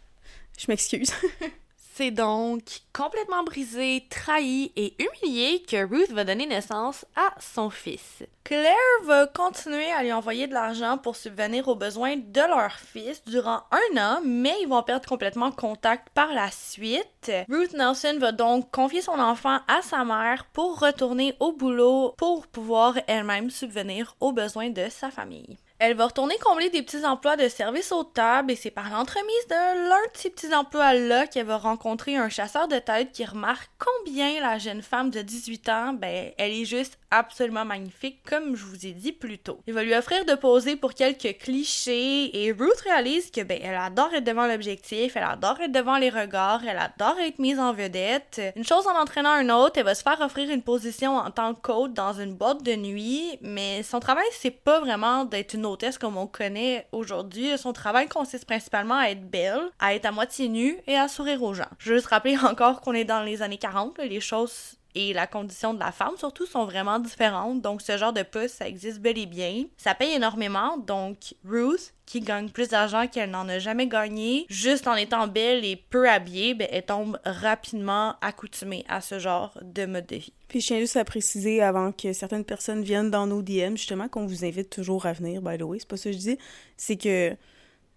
[0.58, 1.12] Je m'excuse.
[1.96, 8.22] C'est donc complètement brisé, trahi et humilié que Ruth va donner naissance à son fils.
[8.44, 13.24] Claire va continuer à lui envoyer de l'argent pour subvenir aux besoins de leur fils
[13.24, 17.32] durant un an, mais ils vont perdre complètement contact par la suite.
[17.48, 22.46] Ruth Nelson va donc confier son enfant à sa mère pour retourner au boulot pour
[22.46, 25.56] pouvoir elle-même subvenir aux besoins de sa famille.
[25.78, 29.46] Elle va retourner combler des petits emplois de service aux tables et c'est par l'entremise
[29.50, 33.70] de l'un de ces petits emplois-là qu'elle va rencontrer un chasseur de tête qui remarque
[33.78, 38.64] combien la jeune femme de 18 ans, ben, elle est juste absolument magnifique, comme je
[38.64, 39.60] vous ai dit plus tôt.
[39.66, 43.76] Il va lui offrir de poser pour quelques clichés et Ruth réalise que, ben, elle
[43.76, 47.74] adore être devant l'objectif, elle adore être devant les regards, elle adore être mise en
[47.74, 48.40] vedette.
[48.56, 51.52] Une chose en entraînant un autre, elle va se faire offrir une position en tant
[51.52, 55.65] que coach dans une boîte de nuit, mais son travail, c'est pas vraiment d'être une
[55.66, 57.56] hôtesse comme on connaît aujourd'hui.
[57.58, 61.42] Son travail consiste principalement à être belle, à être à moitié nue et à sourire
[61.42, 61.68] aux gens.
[61.78, 65.74] Je juste rappeler encore qu'on est dans les années 40, les choses et la condition
[65.74, 67.60] de la femme surtout sont vraiment différentes.
[67.60, 69.64] Donc ce genre de poste, ça existe bel et bien.
[69.76, 70.78] Ça paye énormément.
[70.78, 75.66] Donc Ruth, qui gagne plus d'argent qu'elle n'en a jamais gagné, juste en étant belle
[75.66, 80.32] et peu habillée, ben, elle tombe rapidement accoutumée à ce genre de mode de vie.
[80.48, 84.08] Puis je tiens juste à préciser avant que certaines personnes viennent dans nos DM, justement,
[84.08, 86.38] qu'on vous invite toujours à venir, by the way, c'est pas ça que je dis,
[86.78, 87.36] c'est que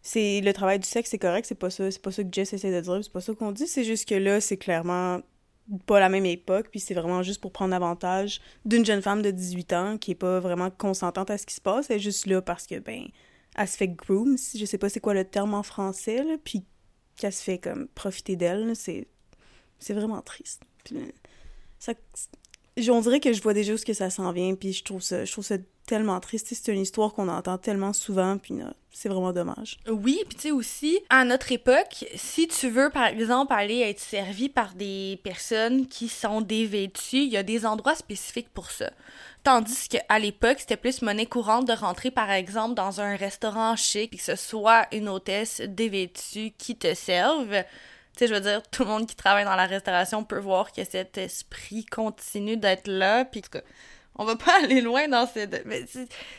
[0.01, 2.51] c'est le travail du sexe, c'est correct, c'est pas ça, c'est pas ça que Jess
[2.51, 5.19] essaie de dire, c'est pas ça qu'on dit, c'est juste que là, c'est clairement
[5.85, 9.31] pas la même époque, puis c'est vraiment juste pour prendre avantage d'une jeune femme de
[9.31, 12.25] 18 ans qui est pas vraiment consentante à ce qui se passe, elle est juste
[12.25, 13.05] là parce que, ben,
[13.55, 16.65] elle se fait groom, je sais pas c'est quoi le terme en français, puis
[17.17, 19.07] qu'elle se fait comme profiter d'elle, c'est
[19.79, 20.63] c'est vraiment triste.
[20.83, 20.97] Puis,
[21.79, 21.93] ça,
[22.89, 25.31] on dirait que je vois déjà où ça s'en vient, puis je trouve ça, je
[25.31, 26.47] trouve ça tellement triste.
[26.51, 28.53] C'est une histoire qu'on entend tellement souvent, puis
[28.91, 29.79] c'est vraiment dommage.
[29.89, 33.99] Oui, puis tu sais aussi, à notre époque, si tu veux, par exemple, aller être
[33.99, 38.91] servi par des personnes qui sont dévêtues, il y a des endroits spécifiques pour ça.
[39.43, 44.11] Tandis qu'à l'époque, c'était plus monnaie courante de rentrer, par exemple, dans un restaurant chic,
[44.11, 47.63] puis que ce soit une hôtesse dévêtue qui te serve.
[48.19, 50.73] Tu sais, je veux dire, tout le monde qui travaille dans la restauration peut voir
[50.73, 53.41] que cet esprit continue d'être là, puis
[54.17, 55.47] on va pas aller loin dans ces...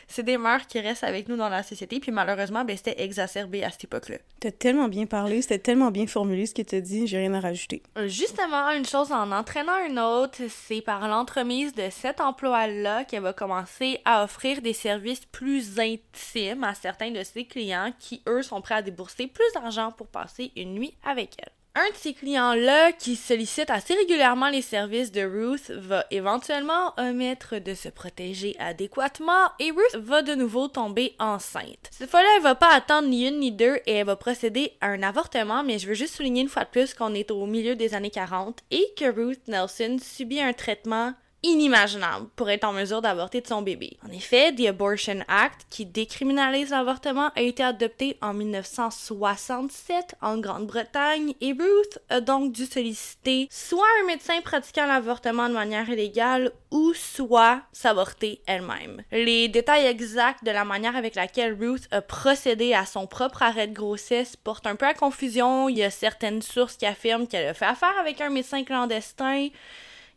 [0.07, 3.63] C'est des mœurs qui restent avec nous dans la société, puis malheureusement, ben, c'était exacerbé
[3.63, 4.17] à cette époque-là.
[4.39, 7.39] T'as tellement bien parlé, c'était tellement bien formulé ce que t'as dit, j'ai rien à
[7.39, 7.81] rajouter.
[8.05, 13.33] Justement, une chose en entraînant une autre, c'est par l'entremise de cet emploi-là qu'elle va
[13.33, 18.61] commencer à offrir des services plus intimes à certains de ses clients qui, eux, sont
[18.61, 21.51] prêts à débourser plus d'argent pour passer une nuit avec elle.
[21.73, 27.59] Un de ces clients-là, qui sollicite assez régulièrement les services de Ruth, va éventuellement omettre
[27.59, 31.89] de se protéger adéquatement et Ruth va de nouveau tomber enceinte.
[31.89, 34.87] Cette fois-là, elle va pas attendre ni une ni deux et elle va procéder à
[34.87, 37.77] un avortement, mais je veux juste souligner une fois de plus qu'on est au milieu
[37.77, 43.01] des années 40 et que Ruth Nelson subit un traitement inimaginable pour être en mesure
[43.01, 43.97] d'avorter de son bébé.
[44.07, 51.33] En effet, The Abortion Act, qui décriminalise l'avortement, a été adopté en 1967 en Grande-Bretagne
[51.41, 56.93] et Ruth a donc dû solliciter soit un médecin pratiquant l'avortement de manière illégale ou
[56.93, 59.03] soit s'avorter elle-même.
[59.11, 63.67] Les détails exacts de la manière avec laquelle Ruth a procédé à son propre arrêt
[63.67, 65.69] de grossesse portent un peu à confusion.
[65.69, 69.49] Il y a certaines sources qui affirment qu'elle a fait affaire avec un médecin clandestin.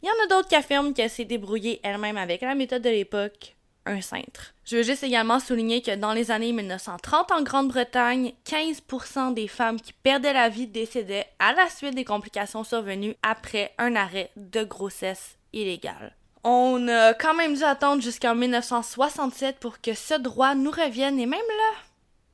[0.05, 2.91] Il y en a d'autres qui affirment qu'elle s'est débrouillée elle-même avec la méthode de
[2.91, 4.53] l'époque, un cintre.
[4.67, 9.81] Je veux juste également souligner que dans les années 1930 en Grande-Bretagne, 15% des femmes
[9.81, 14.63] qui perdaient la vie décédaient à la suite des complications survenues après un arrêt de
[14.63, 16.15] grossesse illégale.
[16.43, 21.25] On a quand même dû attendre jusqu'en 1967 pour que ce droit nous revienne et
[21.25, 21.79] même là,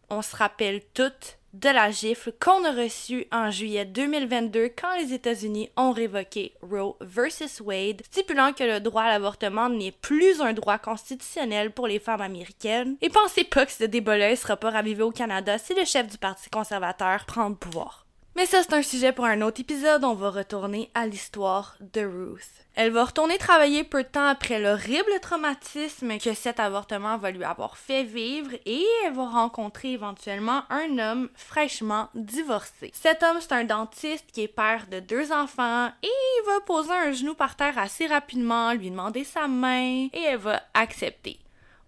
[0.08, 5.12] on se rappelle toutes de la gifle qu'on a reçue en juillet 2022 quand les
[5.12, 7.60] États-Unis ont révoqué Roe vs.
[7.60, 12.20] Wade, stipulant que le droit à l'avortement n'est plus un droit constitutionnel pour les femmes
[12.20, 12.96] américaines.
[13.00, 16.18] Et pensez pas que ce débat-là sera pas ravivé au Canada si le chef du
[16.18, 18.06] Parti conservateur prend le pouvoir.
[18.40, 20.02] Mais ça, c'est un sujet pour un autre épisode.
[20.02, 22.48] On va retourner à l'histoire de Ruth.
[22.74, 27.44] Elle va retourner travailler peu de temps après l'horrible traumatisme que cet avortement va lui
[27.44, 32.90] avoir fait vivre et elle va rencontrer éventuellement un homme fraîchement divorcé.
[32.94, 36.92] Cet homme, c'est un dentiste qui est père de deux enfants et il va poser
[36.92, 41.38] un genou par terre assez rapidement, lui demander sa main et elle va accepter.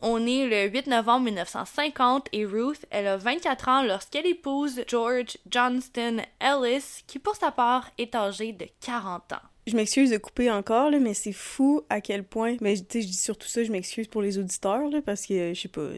[0.04, 5.38] On est le 8 novembre 1950 et Ruth, elle a 24 ans lorsqu'elle épouse George
[5.48, 9.36] Johnston Ellis, qui pour sa part est âgé de 40 ans.
[9.68, 12.56] Je m'excuse de couper encore, là, mais c'est fou à quel point.
[12.60, 15.68] Mais je dis surtout ça, je m'excuse pour les auditeurs, là, parce que je sais
[15.68, 15.88] pas.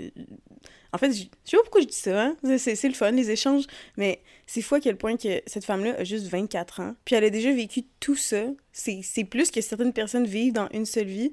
[0.92, 2.36] En fait, je sais pas pourquoi je dis ça, hein?
[2.58, 3.64] c'est le fun, les échanges,
[3.96, 7.24] mais c'est fou à quel point que cette femme-là a juste 24 ans, puis elle
[7.24, 8.44] a déjà vécu tout ça.
[8.72, 11.32] C'est plus que certaines personnes vivent dans une seule vie.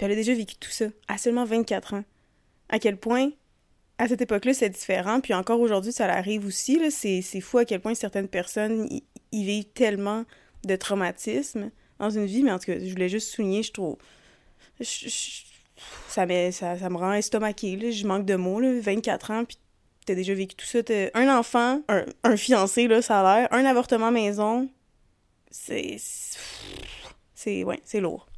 [0.00, 2.04] Puis elle déjà vécu tout ça, à seulement 24 ans.
[2.70, 3.32] À quel point,
[3.98, 5.20] à cette époque-là, c'est différent.
[5.20, 6.80] Puis encore aujourd'hui, ça arrive aussi.
[6.90, 9.04] C'est fou à quel point certaines personnes y,
[9.44, 10.24] vivent tellement
[10.64, 12.42] de traumatisme dans une vie.
[12.42, 13.98] Mais en tout cas, je voulais juste souligner, je trouve.
[14.80, 17.92] ça, ça, ça, me rend estomaqué.
[17.92, 18.58] Je manque de mots.
[18.58, 19.58] Là, 24 ans, puis
[20.06, 20.78] t'as déjà vécu tout ça.
[21.12, 21.82] un enfant,
[22.24, 24.66] un, fiancé, là, ça a un avortement maison.
[25.50, 25.98] C'est.
[27.34, 27.64] C'est.
[27.64, 28.29] Ouais, c'est lourd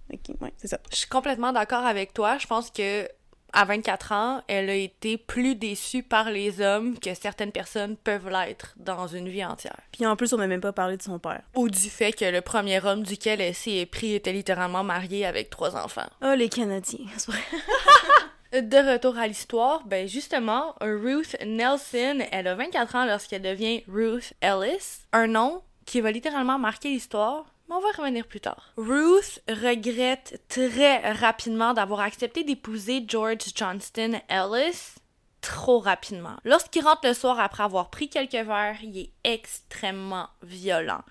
[0.57, 0.79] c'est ça.
[0.91, 2.39] Je suis complètement d'accord avec toi.
[2.39, 3.09] Je pense que
[3.53, 8.31] à 24 ans, elle a été plus déçue par les hommes que certaines personnes peuvent
[8.31, 9.77] l'être dans une vie entière.
[9.93, 11.43] Puis en plus, on n'a même pas parlé de son père.
[11.55, 15.51] Ou du fait que le premier homme duquel elle s'est pris était littéralement marié avec
[15.51, 16.09] trois enfants.
[16.23, 17.07] Oh, les Canadiens,
[18.53, 24.35] De retour à l'histoire, ben justement, Ruth Nelson, elle a 24 ans lorsqu'elle devient Ruth
[24.43, 28.73] Ellis, un nom qui va littéralement marquer l'histoire on va revenir plus tard.
[28.77, 34.97] Ruth regrette très rapidement d'avoir accepté d'épouser George Johnston Ellis
[35.41, 36.37] trop rapidement.
[36.45, 41.03] Lorsqu'il rentre le soir après avoir pris quelques verres, il est extrêmement violent.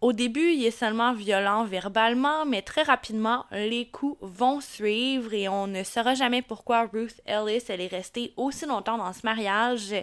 [0.00, 5.48] Au début, il est seulement violent verbalement, mais très rapidement, les coups vont suivre et
[5.48, 9.94] on ne saura jamais pourquoi Ruth Ellis est restée aussi longtemps dans ce mariage.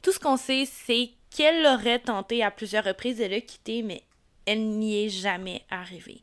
[0.00, 4.02] Tout ce qu'on sait, c'est qu'elle l'aurait tenté à plusieurs reprises de le quitter, mais
[4.46, 6.22] elle n'y est jamais arrivée.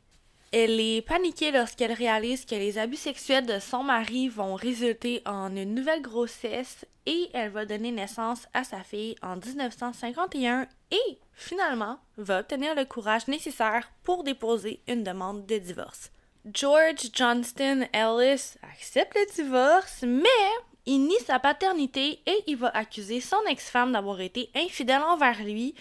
[0.52, 5.56] Elle est paniquée lorsqu'elle réalise que les abus sexuels de son mari vont résulter en
[5.56, 11.98] une nouvelle grossesse et elle va donner naissance à sa fille en 1951 et finalement
[12.18, 16.10] va obtenir le courage nécessaire pour déposer une demande de divorce.
[16.52, 20.28] George Johnston Ellis accepte le divorce, mais
[20.84, 25.74] il nie sa paternité et il va accuser son ex-femme d'avoir été infidèle envers lui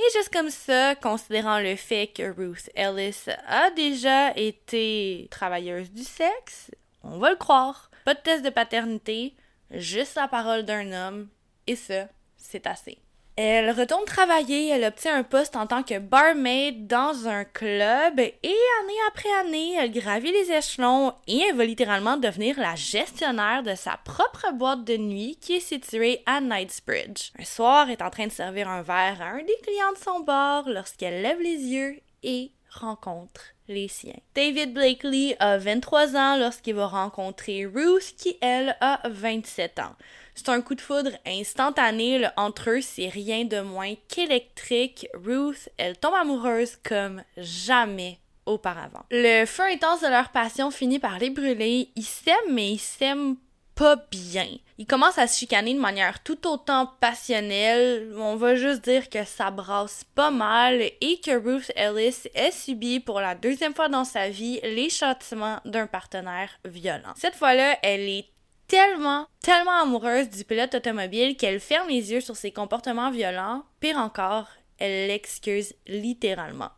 [0.00, 6.04] et juste comme ça, considérant le fait que Ruth Ellis a déjà été travailleuse du
[6.04, 6.70] sexe,
[7.02, 7.90] on va le croire.
[8.06, 9.34] Pas de test de paternité,
[9.70, 11.28] juste la parole d'un homme,
[11.66, 12.08] et ça,
[12.38, 12.98] c'est assez.
[13.42, 18.34] Elle retourne travailler, elle obtient un poste en tant que barmaid dans un club et
[18.44, 23.74] année après année, elle gravit les échelons et elle va littéralement devenir la gestionnaire de
[23.74, 27.30] sa propre boîte de nuit qui est située à Knightsbridge.
[27.38, 30.04] Un soir, elle est en train de servir un verre à un des clients de
[30.04, 34.18] son bar lorsqu'elle lève les yeux et rencontre les siens.
[34.34, 39.96] David Blakely a 23 ans lorsqu'il va rencontrer Ruth qui, elle, a 27 ans.
[40.34, 45.06] C'est un coup de foudre instantané entre eux, c'est rien de moins qu'électrique.
[45.14, 49.04] Ruth, elle tombe amoureuse comme jamais auparavant.
[49.10, 51.90] Le feu intense de leur passion finit par les brûler.
[51.94, 53.36] Ils s'aiment, mais ils s'aiment
[53.74, 54.48] pas bien.
[54.80, 58.14] Ils commencent à se chicaner de manière tout autant passionnelle.
[58.16, 62.98] On va juste dire que ça brasse pas mal et que Ruth Ellis ait subi
[62.98, 67.12] pour la deuxième fois dans sa vie les châtiments d'un partenaire violent.
[67.14, 68.30] Cette fois-là, elle est
[68.68, 73.64] tellement, tellement amoureuse du pilote automobile qu'elle ferme les yeux sur ses comportements violents.
[73.80, 76.70] Pire encore, elle l'excuse littéralement.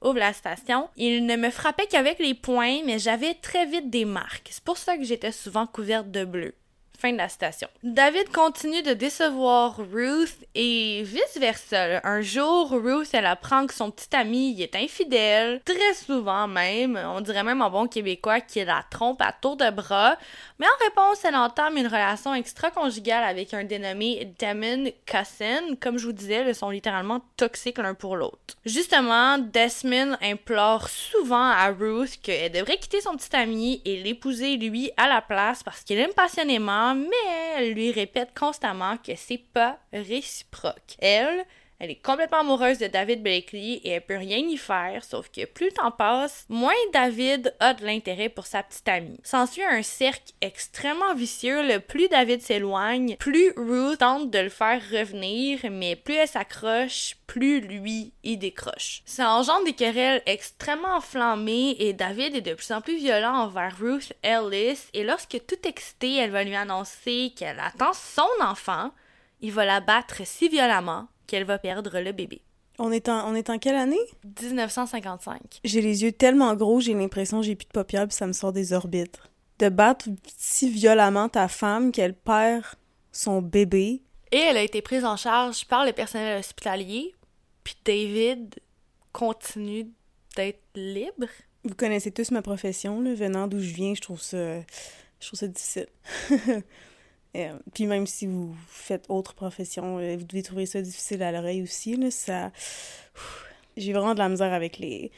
[0.00, 0.88] Ouvre la station.
[0.96, 4.48] Il ne me frappait qu'avec les poings, mais j'avais très vite des marques.
[4.50, 6.54] C'est pour ça que j'étais souvent couverte de bleu.
[6.98, 7.68] Fin de la citation.
[7.82, 12.00] David continue de décevoir Ruth et vice-versa.
[12.04, 17.20] Un jour, Ruth, elle apprend que son petit ami est infidèle, très souvent même, on
[17.20, 20.16] dirait même en bon québécois qu'il la trompe à tour de bras,
[20.58, 25.74] mais en réponse, elle entame une relation extra-conjugale avec un dénommé Damon Cousin.
[25.80, 28.56] Comme je vous disais, ils sont littéralement toxiques l'un pour l'autre.
[28.64, 34.92] Justement, Desmond implore souvent à Ruth qu'elle devrait quitter son petit ami et l'épouser lui
[34.96, 39.78] à la place parce qu'il aime passionnément mais elle lui répète constamment que c'est pas
[39.92, 40.96] réciproque.
[40.98, 41.44] Elle,
[41.82, 45.44] elle est complètement amoureuse de David Blakely et elle peut rien y faire, sauf que
[45.46, 49.18] plus le temps passe, moins David a de l'intérêt pour sa petite amie.
[49.24, 51.66] S'ensuit un cercle extrêmement vicieux.
[51.66, 57.16] Le plus David s'éloigne, plus Ruth tente de le faire revenir, mais plus elle s'accroche,
[57.26, 59.02] plus lui y décroche.
[59.04, 63.76] Ça engendre des querelles extrêmement enflammées et David est de plus en plus violent envers
[63.76, 68.92] Ruth Ellis et lorsque tout excité, elle va lui annoncer qu'elle attend son enfant,
[69.40, 72.42] il va la battre si violemment qu'elle va perdre le bébé.
[72.78, 74.00] On est en, on est en quelle année?
[74.42, 75.60] 1955.
[75.64, 78.32] J'ai les yeux tellement gros, j'ai l'impression que j'ai plus de paupières puis ça me
[78.32, 79.18] sort des orbites.
[79.58, 80.06] De battre
[80.36, 82.64] si violemment ta femme qu'elle perd
[83.12, 84.02] son bébé.
[84.32, 87.14] Et elle a été prise en charge par le personnel hospitalier,
[87.62, 88.54] puis David
[89.12, 89.88] continue
[90.34, 91.28] d'être libre.
[91.64, 94.60] Vous connaissez tous ma profession, là, venant d'où je viens, je trouve ça,
[95.20, 95.86] je trouve ça difficile.
[97.34, 101.32] Euh, puis même si vous faites autre profession, euh, vous devez trouver ça difficile à
[101.32, 101.98] l'oreille aussi.
[102.10, 102.52] Ça...
[103.76, 105.10] J'ai vraiment de la misère avec les,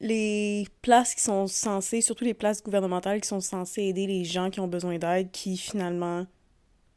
[0.00, 4.50] les places qui sont censées, surtout les places gouvernementales qui sont censées aider les gens
[4.50, 6.26] qui ont besoin d'aide, qui finalement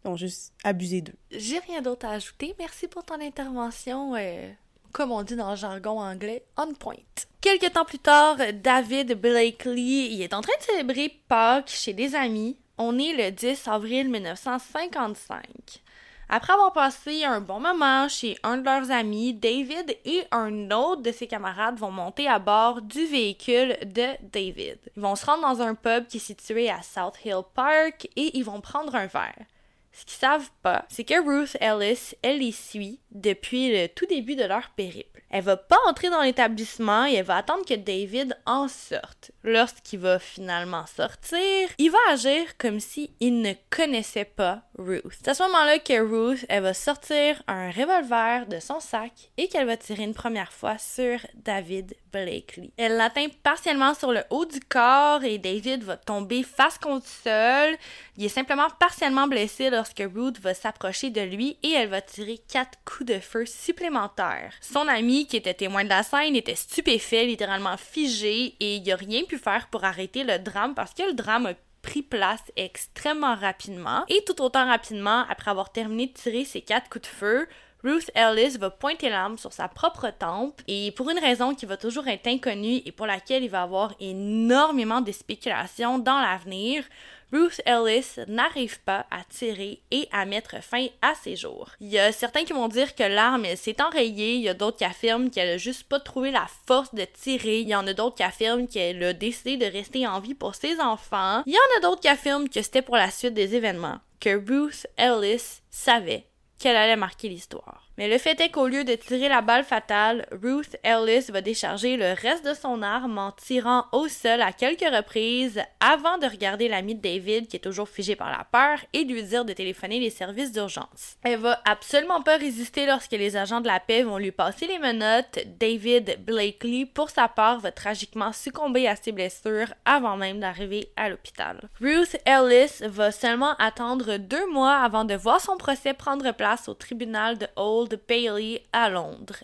[0.06, 1.16] ont juste abusé d'eux.
[1.32, 2.56] J'ai rien d'autre à ajouter.
[2.58, 4.16] Merci pour ton intervention.
[4.16, 4.52] Euh,
[4.92, 6.96] comme on dit dans le jargon anglais, on point.
[7.42, 12.58] Quelques temps plus tard, David Blakely est en train de célébrer Pâques chez des amis
[12.78, 15.82] on est le 10 avril 1955.
[16.30, 21.02] Après avoir passé un bon moment chez un de leurs amis, David et un autre
[21.02, 24.78] de ses camarades vont monter à bord du véhicule de David.
[24.98, 28.38] Ils vont se rendre dans un pub qui est situé à South Hill Park et
[28.38, 29.46] ils vont prendre un verre.
[29.94, 34.36] Ce qu'ils savent pas, c'est que Ruth Ellis, elle les suit depuis le tout début
[34.36, 35.17] de leur périple.
[35.30, 39.32] Elle va pas entrer dans l'établissement et elle va attendre que David en sorte.
[39.44, 45.04] Lorsqu'il va finalement sortir, il va agir comme si il ne connaissait pas Ruth.
[45.12, 49.48] C'est à ce moment-là que Ruth, elle va sortir un revolver de son sac et
[49.48, 52.72] qu'elle va tirer une première fois sur David Blakely.
[52.78, 57.76] Elle l'atteint partiellement sur le haut du corps et David va tomber face contre sol.
[58.18, 62.40] Il est simplement partiellement blessé lorsque Ruth va s'approcher de lui et elle va tirer
[62.52, 64.54] quatre coups de feu supplémentaires.
[64.62, 68.96] Son ami, qui était témoin de la scène, était stupéfait, littéralement figé, et il n'a
[68.96, 73.36] rien pu faire pour arrêter le drame parce que le drame a pris place extrêmement
[73.36, 74.04] rapidement.
[74.10, 77.48] Et tout autant rapidement, après avoir terminé de tirer ses quatre coups de feu,
[77.84, 81.78] Ruth Ellis va pointer l'arme sur sa propre tempe et pour une raison qui va
[81.78, 86.84] toujours être inconnue et pour laquelle il va avoir énormément de spéculations dans l'avenir,
[87.32, 91.70] Ruth Ellis n'arrive pas à tirer et à mettre fin à ses jours.
[91.80, 94.78] Il y a certains qui vont dire que l'arme s'est enrayée, il y a d'autres
[94.78, 97.94] qui affirment qu'elle a juste pas trouvé la force de tirer, il y en a
[97.94, 101.58] d'autres qui affirment qu'elle a décidé de rester en vie pour ses enfants, il y
[101.58, 105.62] en a d'autres qui affirment que c'était pour la suite des événements, que Ruth Ellis
[105.70, 106.26] savait
[106.58, 107.87] qu'elle allait marquer l'histoire.
[107.98, 111.98] Mais le fait est qu'au lieu de tirer la balle fatale, Ruth Ellis va décharger
[111.98, 116.68] le reste de son arme en tirant au sol à quelques reprises avant de regarder
[116.68, 120.00] l'ami de David qui est toujours figé par la peur et lui dire de téléphoner
[120.00, 121.18] les services d'urgence.
[121.24, 124.78] Elle va absolument pas résister lorsque les agents de la paix vont lui passer les
[124.78, 125.40] menottes.
[125.60, 131.10] David Blakely, pour sa part, va tragiquement succomber à ses blessures avant même d'arriver à
[131.10, 131.68] l'hôpital.
[131.82, 136.76] Ruth Ellis va seulement attendre deux mois avant de voir son procès prendre place au
[136.76, 139.44] tribunal de Old Bailey à Londres.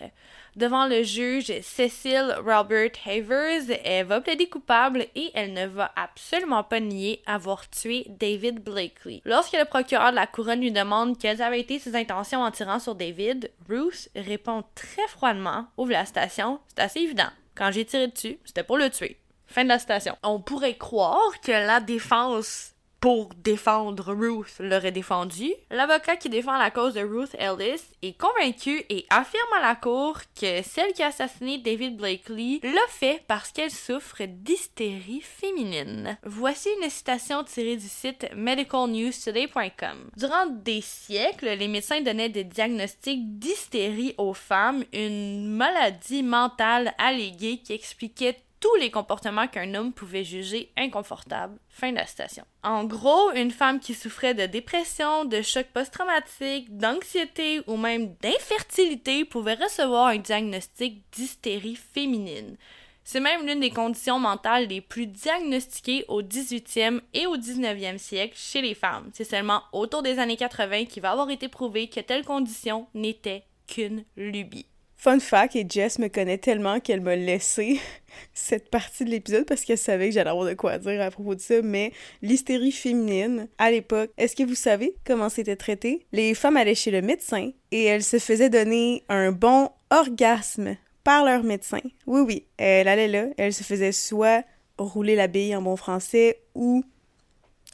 [0.56, 6.62] Devant le juge Cecil Robert Havers, elle va plaider coupable et elle ne va absolument
[6.62, 9.20] pas nier avoir tué David Blakely.
[9.24, 12.78] Lorsque le procureur de la couronne lui demande quelles avaient été ses intentions en tirant
[12.78, 17.30] sur David, Bruce répond très froidement Ouvre la station, c'est assez évident.
[17.56, 19.18] Quand j'ai tiré dessus, c'était pour le tuer.
[19.46, 20.16] Fin de la citation.
[20.22, 22.73] On pourrait croire que la défense
[23.04, 25.52] pour défendre Ruth l'aurait défendu.
[25.70, 30.20] L'avocat qui défend la cause de Ruth Ellis est convaincu et affirme à la cour
[30.40, 36.16] que celle qui a assassiné David Blakely l'a fait parce qu'elle souffre d'hystérie féminine.
[36.24, 40.08] Voici une citation tirée du site medicalnewstoday.com.
[40.16, 47.58] Durant des siècles, les médecins donnaient des diagnostics d'hystérie aux femmes, une maladie mentale alléguée
[47.58, 51.58] qui expliquait tous les comportements qu'un homme pouvait juger inconfortables.
[51.68, 52.46] Fin de la citation.
[52.62, 59.26] En gros, une femme qui souffrait de dépression, de choc post-traumatique, d'anxiété ou même d'infertilité
[59.26, 62.56] pouvait recevoir un diagnostic d'hystérie féminine.
[63.04, 68.34] C'est même l'une des conditions mentales les plus diagnostiquées au 18e et au 19e siècle
[68.34, 69.10] chez les femmes.
[69.12, 73.44] C'est seulement autour des années 80 qu'il va avoir été prouvé que telle condition n'était
[73.66, 74.64] qu'une lubie.
[75.04, 77.78] Fun fact, et Jess me connaît tellement qu'elle m'a laissé
[78.32, 81.34] cette partie de l'épisode parce qu'elle savait que j'allais avoir de quoi dire à propos
[81.34, 81.92] de ça, mais
[82.22, 86.06] l'hystérie féminine, à l'époque, est-ce que vous savez comment c'était traité?
[86.12, 91.22] Les femmes allaient chez le médecin et elles se faisaient donner un bon orgasme par
[91.22, 91.80] leur médecin.
[92.06, 94.42] Oui, oui, elle allait là, elle se faisait soit
[94.78, 96.82] rouler la bille en bon français ou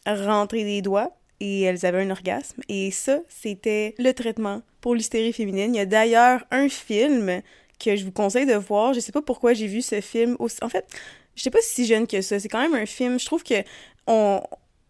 [0.05, 2.63] rentrer des doigts et elles avaient un orgasme.
[2.69, 5.75] Et ça, c'était le traitement pour l'hystérie féminine.
[5.75, 7.43] Il y a d'ailleurs un film
[7.79, 8.93] que je vous conseille de voir.
[8.93, 10.59] Je sais pas pourquoi j'ai vu ce film aussi.
[10.63, 10.87] En fait,
[11.35, 12.39] je sais pas si jeune que ça.
[12.39, 13.19] C'est quand même un film.
[13.19, 13.65] Je trouve que
[14.07, 14.41] on,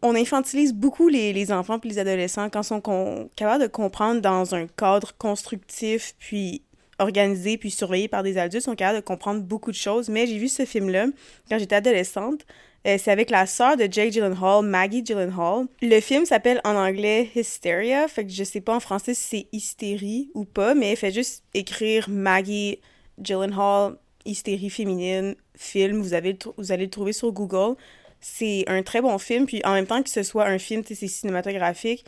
[0.02, 4.20] on infantilise beaucoup les, les enfants puis les adolescents quand ils sont capables de comprendre
[4.20, 6.62] dans un cadre constructif puis
[6.98, 10.08] organisé puis surveillé par des adultes, ils sont capables de comprendre beaucoup de choses.
[10.08, 11.06] Mais j'ai vu ce film-là
[11.48, 12.44] quand j'étais adolescente.
[12.86, 15.66] Euh, c'est avec la sœur de Jake Gyllenhaal, Maggie Gyllenhaal.
[15.82, 19.46] Le film s'appelle en anglais Hysteria, fait que je sais pas en français si c'est
[19.52, 22.78] hystérie ou pas, mais fait juste écrire Maggie
[23.18, 27.76] Gyllenhaal, hystérie féminine, film, vous, avez, vous allez le trouver sur Google.
[28.20, 30.94] C'est un très bon film, puis en même temps que ce soit un film, c'est
[31.06, 32.04] cinématographique,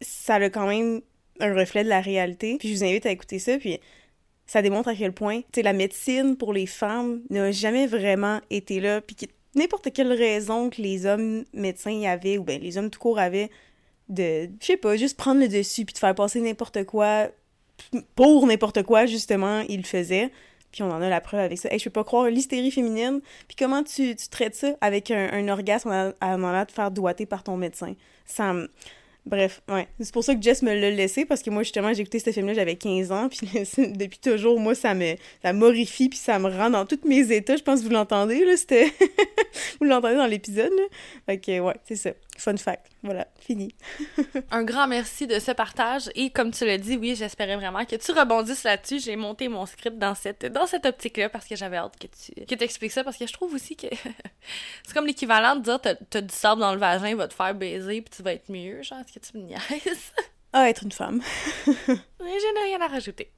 [0.00, 1.00] ça a quand même
[1.40, 2.56] un reflet de la réalité.
[2.58, 3.80] Puis je vous invite à écouter ça, puis
[4.46, 9.00] ça démontre à quel point, la médecine pour les femmes n'a jamais vraiment été là,
[9.00, 9.16] puis
[9.54, 13.18] n'importe quelle raison que les hommes médecins y avaient, ou bien les hommes tout court
[13.18, 13.50] avaient,
[14.08, 17.28] de, je sais pas, juste prendre le dessus puis de faire passer n'importe quoi
[18.14, 20.30] pour n'importe quoi, justement, ils le faisaient.
[20.72, 21.68] Puis on en a la preuve avec ça.
[21.74, 23.20] Je peux pas croire l'hystérie féminine.
[23.46, 26.90] Puis comment tu, tu traites ça avec un, un orgasme à, à, à, te faire
[26.90, 27.94] doiter par ton médecin?
[28.26, 28.68] Ça me
[29.28, 29.86] Bref, ouais.
[30.00, 32.30] C'est pour ça que Jess me l'a laissé, parce que moi, justement, j'ai écouté ce
[32.30, 33.46] film-là, j'avais 15 ans, puis
[33.92, 37.56] depuis toujours, moi, ça me ça m'horrifie, puis ça me rend dans tous mes états.
[37.56, 38.86] Je pense que vous l'entendez, là, c'était...
[39.80, 40.84] vous l'entendez dans l'épisode, là.
[41.26, 42.10] Fait que, ouais, c'est ça.
[42.38, 42.86] Fun fact.
[43.02, 43.74] Voilà, fini.
[44.52, 47.96] un grand merci de ce partage, et comme tu l'as dit, oui, j'espérais vraiment que
[47.96, 49.00] tu rebondisses là-dessus.
[49.00, 52.46] J'ai monté mon script dans cette, dans cette optique-là, parce que j'avais hâte que tu
[52.46, 53.88] que expliques ça, parce que je trouve aussi que
[54.86, 57.54] c'est comme l'équivalent de dire t'as du sable dans le vagin, il va te faire
[57.56, 60.12] baiser, puis tu vas être mieux, genre que tu me niaises?
[60.52, 61.20] Ah, être une femme.
[61.66, 63.32] je n'ai rien à rajouter.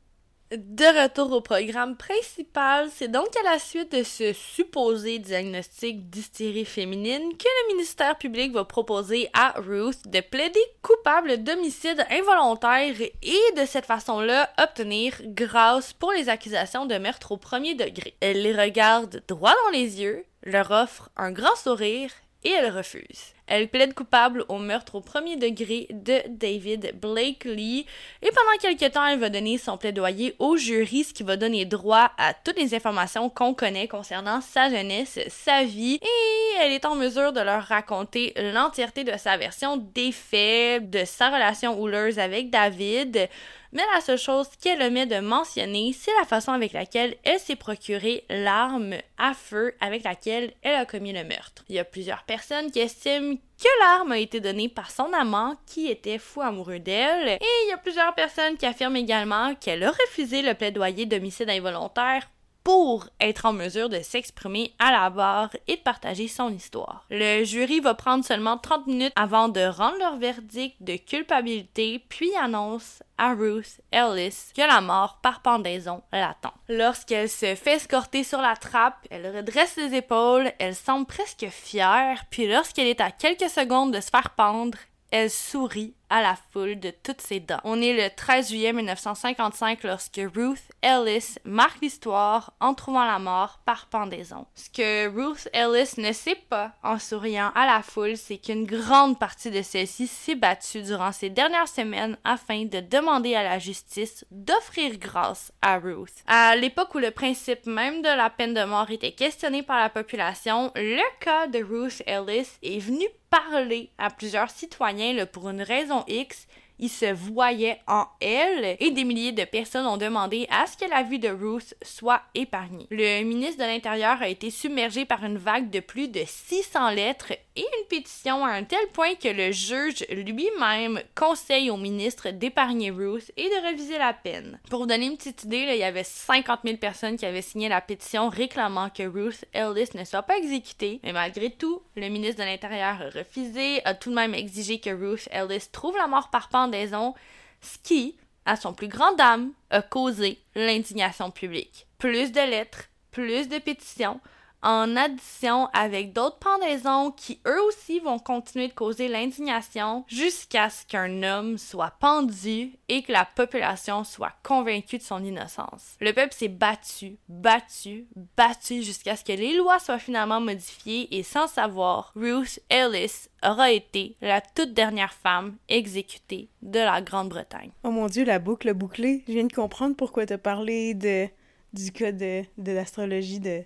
[0.50, 6.64] De retour au programme principal, c'est donc à la suite de ce supposé diagnostic d'hystérie
[6.64, 13.54] féminine que le ministère public va proposer à Ruth de plaider coupable d'homicide involontaire et
[13.56, 18.16] de cette façon-là obtenir grâce pour les accusations de meurtre au premier degré.
[18.18, 22.10] Elle les regarde droit dans les yeux, leur offre un grand sourire
[22.42, 23.34] et elle refuse.
[23.50, 27.84] Elle plaide coupable au meurtre au premier degré de David Blakely
[28.22, 31.64] et pendant quelques temps, elle va donner son plaidoyer au jury, ce qui va donner
[31.64, 35.98] droit à toutes les informations qu'on connaît concernant sa jeunesse, sa vie.
[36.00, 41.04] Et elle est en mesure de leur raconter l'entièreté de sa version des faits, de
[41.04, 43.28] sa relation houleuse avec David,
[43.72, 47.56] mais la seule chose qu'elle omet de mentionner, c'est la façon avec laquelle elle s'est
[47.56, 51.64] procuré l'arme à feu avec laquelle elle a commis le meurtre.
[51.68, 55.54] Il y a plusieurs personnes qui estiment que l'arme a été donnée par son amant
[55.66, 57.28] qui était fou amoureux d'elle.
[57.28, 61.50] Et il y a plusieurs personnes qui affirment également qu'elle a refusé le plaidoyer d'homicide
[61.50, 62.28] involontaire
[62.64, 67.06] pour être en mesure de s'exprimer à la barre et de partager son histoire.
[67.10, 72.30] Le jury va prendre seulement 30 minutes avant de rendre leur verdict de culpabilité, puis
[72.36, 76.54] annonce à Ruth Ellis que la mort par pendaison l'attend.
[76.68, 82.24] Lorsqu'elle se fait escorter sur la trappe, elle redresse les épaules, elle semble presque fière,
[82.30, 84.78] puis lorsqu'elle est à quelques secondes de se faire pendre,
[85.10, 87.60] elle sourit à la foule de toutes ses dents.
[87.64, 93.60] On est le 13 juillet 1955 lorsque Ruth Ellis marque l'histoire en trouvant la mort
[93.64, 94.46] par pendaison.
[94.54, 99.18] Ce que Ruth Ellis ne sait pas en souriant à la foule, c'est qu'une grande
[99.18, 104.24] partie de celle-ci s'est battue durant ces dernières semaines afin de demander à la justice
[104.30, 106.24] d'offrir grâce à Ruth.
[106.26, 109.88] À l'époque où le principe même de la peine de mort était questionné par la
[109.88, 115.99] population, le cas de Ruth Ellis est venu parler à plusieurs citoyens pour une raison
[116.08, 116.46] X,
[116.80, 120.90] il se voyait en elle et des milliers de personnes ont demandé à ce que
[120.90, 122.86] la vie de Ruth soit épargnée.
[122.90, 127.34] Le ministre de l'Intérieur a été submergé par une vague de plus de 600 lettres
[127.56, 132.90] et une pétition à un tel point que le juge lui-même conseille au ministre d'épargner
[132.90, 134.60] Ruth et de réviser la peine.
[134.70, 137.80] Pour donner une petite idée, il y avait 50 000 personnes qui avaient signé la
[137.80, 142.46] pétition réclamant que Ruth Ellis ne soit pas exécutée, mais malgré tout, le ministre de
[142.46, 146.48] l'Intérieur a refusé, a tout de même exigé que Ruth Ellis trouve la mort par
[146.48, 147.14] pendaison,
[147.60, 151.86] ce qui, à son plus grand dame, a causé l'indignation publique.
[151.98, 154.20] Plus de lettres, plus de pétitions,
[154.62, 160.86] en addition avec d'autres pendaisons qui eux aussi vont continuer de causer l'indignation jusqu'à ce
[160.86, 165.96] qu'un homme soit pendu et que la population soit convaincue de son innocence.
[166.00, 168.06] Le peuple s'est battu, battu,
[168.36, 173.70] battu jusqu'à ce que les lois soient finalement modifiées et sans savoir, Ruth Ellis aura
[173.70, 177.70] été la toute dernière femme exécutée de la Grande-Bretagne.
[177.84, 179.24] Oh mon dieu, la boucle bouclée.
[179.26, 181.26] Je viens de comprendre pourquoi tu as parlé de,
[181.72, 183.62] du cas de, de l'astrologie de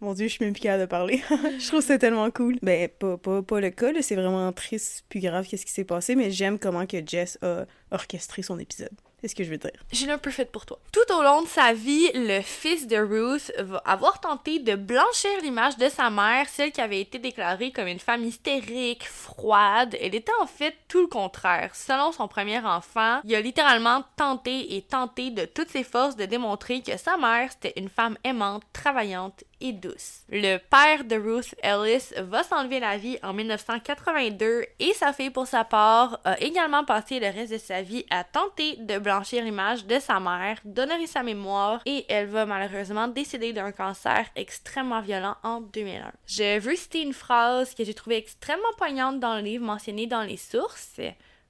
[0.00, 1.22] mon Dieu, je suis même plus capable de parler.
[1.58, 2.58] je trouve ça tellement cool.
[2.62, 6.14] Ben, pas, pas, pas le cas, c'est vraiment triste, plus grave qu'est-ce qui s'est passé,
[6.14, 8.90] mais j'aime comment que Jess a orchestré son épisode.
[9.24, 9.70] C'est ce que je veux dire.
[9.90, 10.78] J'ai un peu fait pour toi.
[10.92, 15.30] Tout au long de sa vie, le fils de Ruth va avoir tenté de blanchir
[15.42, 19.96] l'image de sa mère, celle qui avait été déclarée comme une femme hystérique, froide.
[19.98, 21.74] Elle était en fait tout le contraire.
[21.74, 26.26] Selon son premier enfant, il a littéralement tenté et tenté de toutes ses forces de
[26.26, 29.42] démontrer que sa mère, c'était une femme aimante, travaillante
[29.72, 30.22] douce.
[30.28, 35.46] Le père de Ruth Ellis va s'enlever la vie en 1982 et sa fille, pour
[35.46, 39.86] sa part, a également passé le reste de sa vie à tenter de blanchir l'image
[39.86, 45.36] de sa mère, d'honorer sa mémoire et elle va malheureusement décéder d'un cancer extrêmement violent
[45.42, 46.12] en 2001.
[46.26, 50.22] Je veux citer une phrase que j'ai trouvée extrêmement poignante dans le livre mentionné dans
[50.22, 51.00] les sources.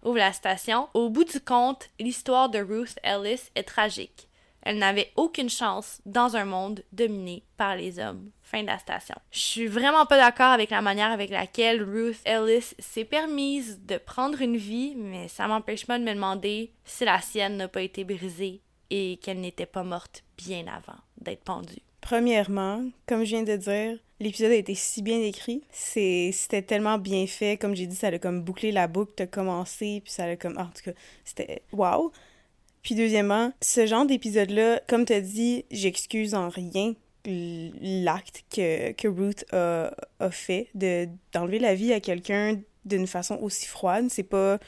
[0.05, 0.89] Ouvre la station.
[0.93, 4.29] Au bout du compte, l'histoire de Ruth Ellis est tragique.
[4.65, 8.31] Elle n'avait aucune chance dans un monde dominé par les hommes.
[8.43, 9.15] Fin de la station.
[9.31, 13.99] Je suis vraiment pas d'accord avec la manière avec laquelle Ruth Ellis s'est permise de
[13.99, 17.83] prendre une vie, mais ça m'empêche pas de me demander si la sienne n'a pas
[17.83, 21.83] été brisée et qu'elle n'était pas morte bien avant d'être pendue.
[22.01, 25.63] Premièrement, comme je viens de dire, l'épisode a été si bien écrit.
[25.71, 27.57] C'était tellement bien fait.
[27.57, 30.59] Comme j'ai dit, ça a comme bouclé la boucle, t'as commencé, puis ça a comme.
[30.59, 30.93] En tout cas,
[31.25, 31.63] c'était.
[31.73, 32.13] Waouh!
[32.85, 36.95] Puis deuxièmement, ce genre d'épisode-là, comme t'as dit, j'excuse en rien
[37.27, 39.91] l'acte que, Ruth a,
[40.31, 44.07] fait de d'enlever la vie à quelqu'un d'une façon aussi froide.
[44.11, 44.59] C'est pas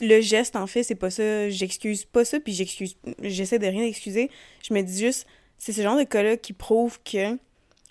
[0.00, 1.50] le geste en fait, c'est pas ça.
[1.50, 4.30] J'excuse pas ça, puis j'excuse, j'essaie de rien excuser.
[4.66, 5.26] Je me dis juste,
[5.58, 7.38] c'est ce genre de cas-là qui prouve que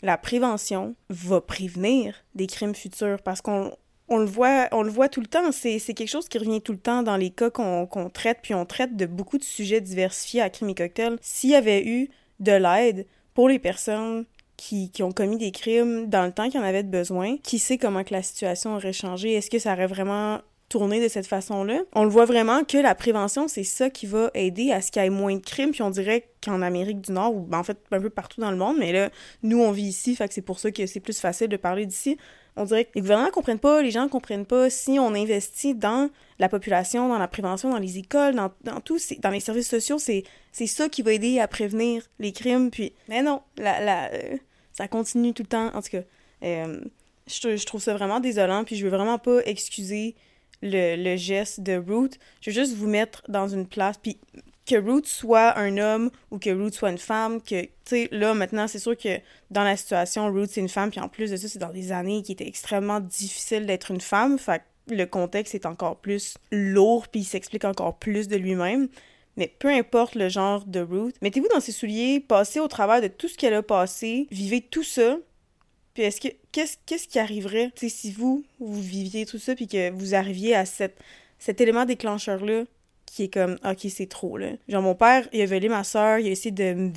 [0.02, 3.72] la prévention va prévenir des crimes futurs parce qu'on
[4.10, 5.52] on le voit, on le voit tout le temps.
[5.52, 8.66] C'est, quelque chose qui revient tout le temps dans les cas qu'on, traite, puis on
[8.66, 11.18] traite de beaucoup de sujets diversifiés à crime et cocktail.
[11.22, 16.26] S'il y avait eu de l'aide pour les personnes qui, ont commis des crimes dans
[16.26, 19.34] le temps qu'il en avait besoin, qui sait comment que la situation aurait changé?
[19.34, 20.40] Est-ce que ça aurait vraiment
[20.70, 21.80] tourné de cette façon-là?
[21.94, 25.02] On le voit vraiment que la prévention, c'est ça qui va aider à ce qu'il
[25.02, 27.64] y ait moins de crimes, puis on dirait qu'en Amérique du Nord, ou ben, en
[27.64, 29.10] fait un peu partout dans le monde, mais là,
[29.44, 32.18] nous, on vit ici, fait c'est pour ça que c'est plus facile de parler d'ici
[32.58, 35.76] on dirait que les gouvernements comprennent pas, les gens ne comprennent pas si on investit
[35.76, 39.70] dans la population, dans la prévention, dans les écoles, dans, dans tout, dans les services
[39.70, 42.72] sociaux, c'est, ça qui va aider à prévenir les crimes.
[42.72, 44.38] Puis, mais non, la, la, euh,
[44.74, 45.68] ça continue tout le temps.
[45.74, 46.04] En tout cas,
[46.44, 46.82] euh,
[47.28, 50.16] je, je, trouve ça vraiment désolant, puis je veux vraiment pas excuser
[50.64, 52.20] le, le geste de Ruth.
[52.42, 54.18] Je veux juste vous mettre dans une place, puis
[54.68, 58.34] que Ruth soit un homme ou que Ruth soit une femme, que, tu sais, là,
[58.34, 61.38] maintenant, c'est sûr que dans la situation, Ruth, c'est une femme, puis en plus de
[61.38, 65.56] ça, c'est dans des années qui étaient extrêmement difficiles d'être une femme, fait le contexte
[65.56, 68.88] est encore plus lourd, puis il s'explique encore plus de lui-même.
[69.36, 73.08] Mais peu importe le genre de Ruth, mettez-vous dans ses souliers, passez au travers de
[73.08, 75.18] tout ce qu'elle a passé, vivez tout ça.
[75.94, 79.92] Puis est-ce que qu'est-ce qu'est-ce qui arriverait si vous vous viviez tout ça puis que
[79.92, 82.64] vous arriviez à cet élément déclencheur là
[83.08, 84.50] qui est comme OK, c'est trop là.
[84.68, 86.92] Genre mon père, il a violé ma soeur, il a essayé de,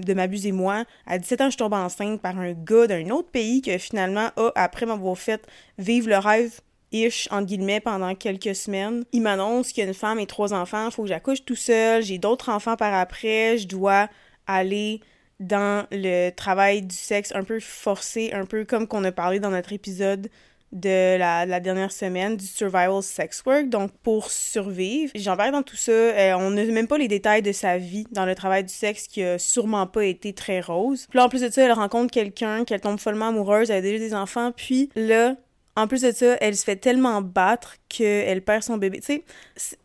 [0.00, 0.84] de m'abuser moi.
[1.06, 4.52] À 17 ans, je tombe enceinte par un gars d'un autre pays que finalement a
[4.54, 5.46] après m'avoir fait
[5.76, 6.60] vivre le rêve
[6.92, 9.04] ish, entre guillemets, pendant quelques semaines.
[9.12, 12.02] Il m'annonce qu'il y a une femme et trois enfants, faut que j'accouche tout seul,
[12.02, 14.08] j'ai d'autres enfants par après, je dois
[14.46, 15.00] aller
[15.40, 19.50] dans le travail du sexe un peu forcé, un peu comme qu'on a parlé dans
[19.50, 20.30] notre épisode
[20.76, 25.10] de la, dernière semaine du survival sex work, donc pour survivre.
[25.14, 25.90] J'embarque dans tout ça.
[25.90, 29.06] Euh, on n'a même pas les détails de sa vie dans le travail du sexe
[29.06, 31.06] qui a sûrement pas été très rose.
[31.08, 33.80] Puis là, en plus de ça, elle rencontre quelqu'un, qu'elle tombe follement amoureuse, elle a
[33.80, 35.36] déjà des enfants, puis là,
[35.76, 39.00] en plus de ça, elle se fait tellement battre qu'elle perd son bébé.
[39.00, 39.22] Tu
[39.56, 39.78] sais,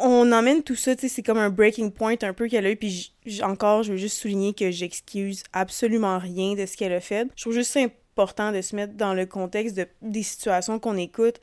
[0.00, 2.70] on, emmène tout ça, tu sais, c'est comme un breaking point un peu qu'elle a
[2.70, 2.76] eu.
[2.76, 3.12] Puis
[3.42, 7.28] encore, je veux juste souligner que j'excuse absolument rien de ce qu'elle a fait.
[7.36, 7.80] Je trouve juste ça
[8.16, 11.40] de se mettre dans le contexte de, des situations qu'on écoute,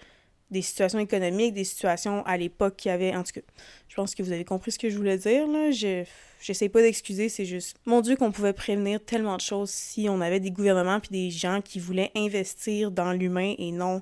[0.49, 3.15] des situations économiques, des situations à l'époque qu'il y avait.
[3.15, 3.41] En tout cas,
[3.87, 5.71] je pense que vous avez compris ce que je voulais dire, là.
[5.71, 6.03] Je
[6.41, 10.21] J'essaie pas d'excuser, c'est juste, mon Dieu, qu'on pouvait prévenir tellement de choses si on
[10.21, 14.01] avait des gouvernements puis des gens qui voulaient investir dans l'humain et non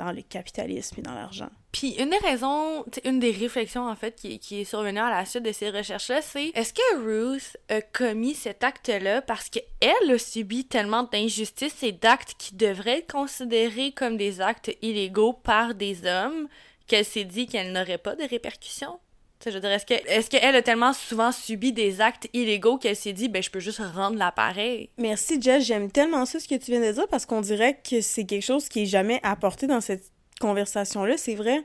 [0.00, 1.50] dans le capitalisme et dans l'argent.
[1.72, 5.24] Puis une des raisons, une des réflexions en fait qui, qui est survenue à la
[5.24, 10.18] suite de ces recherches-là, c'est est-ce que Ruth a commis cet acte-là parce qu'elle a
[10.18, 16.06] subi tellement d'injustices et d'actes qui devraient être considérés comme des actes illégaux par des
[16.06, 16.48] hommes
[16.86, 18.98] qu'elle s'est dit qu'elle n'aurait pas de répercussions?
[19.46, 23.14] Je veux est-ce que est-ce qu'elle a tellement souvent subi des actes illégaux qu'elle s'est
[23.14, 24.90] dit ben je peux juste rendre l'appareil?
[24.98, 28.02] Merci Jess, j'aime tellement ça ce que tu viens de dire parce qu'on dirait que
[28.02, 30.04] c'est quelque chose qui est jamais apporté dans cette
[30.40, 31.64] conversation là, c'est vrai.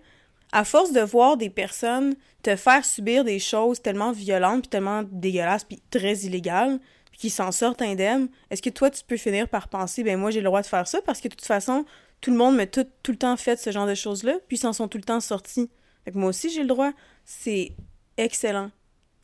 [0.54, 5.04] À force de voir des personnes te faire subir des choses tellement violentes puis tellement
[5.04, 6.80] dégueulasses puis très illégales
[7.12, 10.32] puis qui s'en sortent indemnes, est-ce que toi tu peux finir par penser ben moi
[10.32, 11.02] j'ai le droit de faire ça?
[11.02, 11.84] Parce que de toute façon
[12.22, 14.72] tout le monde m'a tout, le temps fait ce genre de choses là puis s'en
[14.72, 15.70] sont tout le temps sortis.
[16.06, 16.94] Fait moi aussi j'ai le droit
[17.26, 17.74] c'est
[18.18, 18.72] excellent.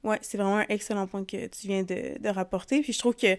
[0.03, 2.81] Ouais, c'est vraiment un excellent point que tu viens de, de rapporter.
[2.81, 3.37] Puis je trouve que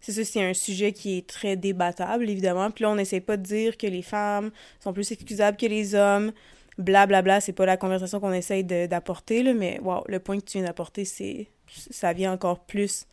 [0.00, 2.70] c'est ça, c'est un sujet qui est très débattable, évidemment.
[2.72, 4.50] Puis là, on n'essaie pas de dire que les femmes
[4.80, 6.32] sont plus excusables que les hommes.
[6.76, 10.58] Blablabla, bla, bla, c'est pas la conversation qu'on essaye d'apporter, mais le point que tu
[10.58, 11.48] viens d'apporter, c'est.
[11.90, 13.06] Ça vient encore plus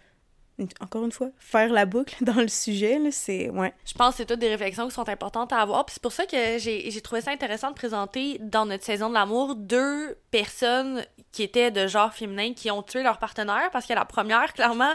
[0.80, 3.50] encore une fois, faire la boucle dans le sujet, c'est...
[3.50, 3.74] Ouais.
[3.86, 5.86] Je pense que c'est toutes des réflexions qui sont importantes à avoir.
[5.86, 9.14] Puis c'est pour ça que j'ai trouvé ça intéressant de présenter dans notre saison de
[9.14, 13.70] l'amour deux personnes qui étaient de genre féminin qui ont tué leur partenaire.
[13.72, 14.94] Parce que la première, clairement,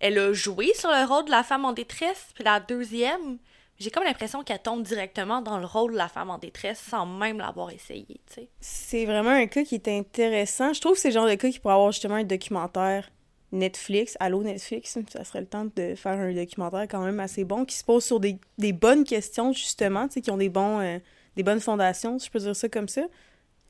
[0.00, 2.26] elle a joué sur le rôle de la femme en détresse.
[2.34, 3.38] Puis la deuxième,
[3.78, 7.06] j'ai comme l'impression qu'elle tombe directement dans le rôle de la femme en détresse sans
[7.06, 8.48] même l'avoir essayé, tu sais.
[8.60, 10.72] C'est vraiment un cas qui est intéressant.
[10.72, 13.10] Je trouve que c'est le genre de cas qui pourrait avoir justement un documentaire
[13.54, 17.64] Netflix, allô Netflix, ça serait le temps de faire un documentaire quand même assez bon
[17.64, 18.38] qui se pose sur des,
[18.72, 20.98] bonnes questions justement, qui ont des bons euh,
[21.36, 23.02] des bonnes fondations, si je peux dire ça comme ça.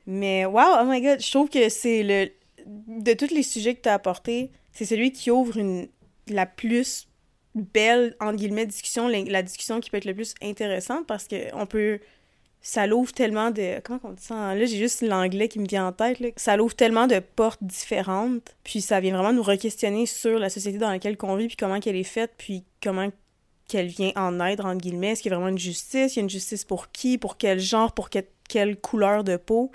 [0.07, 2.31] Mais wow, oh my god, je trouve que c'est le
[2.67, 5.87] de tous les sujets que tu as apportés, c'est celui qui ouvre une
[6.29, 7.07] la plus
[7.55, 11.55] belle entre guillemets discussion, la, la discussion qui peut être le plus intéressante parce que
[11.55, 12.01] on peut
[12.67, 13.79] ça l'ouvre tellement de.
[13.81, 14.55] Comment on dit ça?
[14.55, 16.19] Là, j'ai juste l'anglais qui me vient en tête.
[16.19, 16.31] Là.
[16.37, 18.57] Ça l'ouvre tellement de portes différentes.
[18.65, 21.79] Puis ça vient vraiment nous re-questionner sur la société dans laquelle on vit, puis comment
[21.79, 23.11] qu'elle est faite, puis comment
[23.69, 25.09] qu'elle vient en aide, entre guillemets.
[25.09, 26.17] Est-ce qu'il y a vraiment une justice?
[26.17, 27.19] Il y a une justice pour qui?
[27.19, 27.93] Pour quel genre?
[27.93, 29.71] Pour quelle couleur de peau?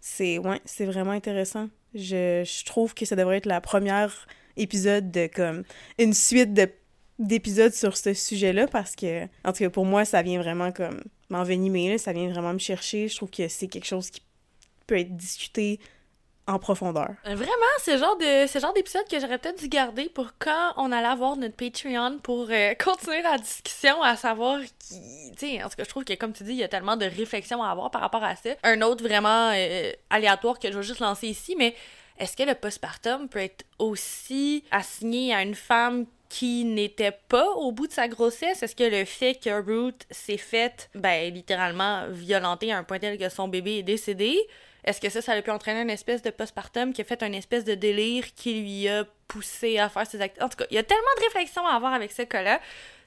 [0.00, 1.68] C'est ouais, c'est vraiment intéressant.
[1.94, 4.26] Je, trouve que ça devrait être la première
[4.56, 5.64] épisode de comme
[5.98, 6.70] une suite de
[7.18, 11.02] d'épisodes sur ce sujet-là parce que, en tout cas, pour moi, ça vient vraiment comme
[11.30, 13.08] m'envenimer, ça vient vraiment me chercher.
[13.08, 14.20] Je trouve que c'est quelque chose qui
[14.86, 15.80] peut être discuté
[16.46, 17.14] en profondeur.
[17.26, 20.90] Euh, vraiment, c'est genre de genre d'épisode que j'aurais peut-être dû garder pour quand on
[20.90, 25.68] allait avoir notre Patreon pour euh, continuer la discussion à savoir qui tu sais en
[25.68, 27.70] tout cas je trouve que comme tu dis il y a tellement de réflexions à
[27.70, 28.50] avoir par rapport à ça.
[28.64, 31.74] Un autre vraiment euh, aléatoire que je vais juste lancer ici mais
[32.18, 37.72] est-ce que le postpartum peut être aussi assigné à une femme qui n'était pas au
[37.72, 38.62] bout de sa grossesse?
[38.62, 43.18] Est-ce que le fait que Ruth s'est faite, ben, littéralement violenter à un point tel
[43.18, 44.38] que son bébé est décédé,
[44.84, 47.34] est-ce que ça, ça a pu entraîner une espèce de postpartum qui a fait une
[47.34, 50.40] espèce de délire qui lui a poussé à faire ses actes?
[50.40, 52.60] En tout cas, il y a tellement de réflexions à avoir avec ce cas-là.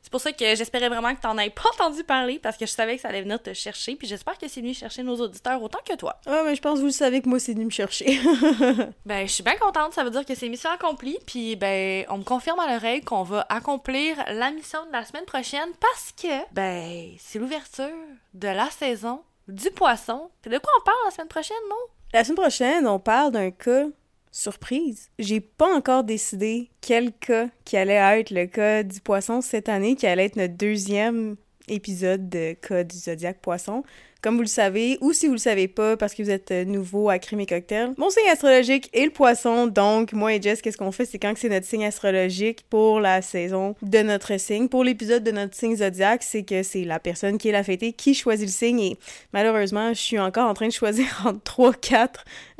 [0.03, 2.71] C'est pour ça que j'espérais vraiment que t'en aies pas entendu parler parce que je
[2.71, 3.95] savais que ça allait venir te chercher.
[3.95, 6.19] Puis j'espère que c'est venu chercher nos auditeurs autant que toi.
[6.25, 8.19] Ah, mais je pense que vous le savez que moi, c'est venu me chercher.
[9.05, 9.93] ben, je suis bien contente.
[9.93, 11.17] Ça veut dire que c'est mission accomplie.
[11.25, 15.25] Puis, ben, on me confirme à l'oreille qu'on va accomplir la mission de la semaine
[15.25, 17.87] prochaine parce que, ben, c'est l'ouverture
[18.33, 20.29] de la saison du poisson.
[20.43, 21.75] C'est de quoi on parle la semaine prochaine, non?
[22.13, 23.85] La semaine prochaine, on parle d'un cas
[24.33, 25.09] surprise.
[25.19, 29.95] J'ai pas encore décidé quel cas qui allait être le cas du poisson cette année,
[29.95, 31.37] qui allait être notre deuxième
[31.69, 33.83] épisode de cas du Zodiac Poisson.
[34.23, 36.63] Comme vous le savez, ou si vous le savez pas parce que vous êtes euh,
[36.63, 39.67] nouveau à Crime et Cocktail, mon signe astrologique est le poisson.
[39.67, 41.05] Donc, moi et Jess, qu'est-ce qu'on fait?
[41.05, 44.69] C'est quand c'est notre signe astrologique pour la saison de notre signe.
[44.69, 47.91] Pour l'épisode de notre signe zodiac, c'est que c'est la personne qui est la fêtée
[47.91, 48.79] qui choisit le signe.
[48.79, 48.97] Et
[49.33, 52.07] malheureusement, je suis encore en train de choisir entre 3-4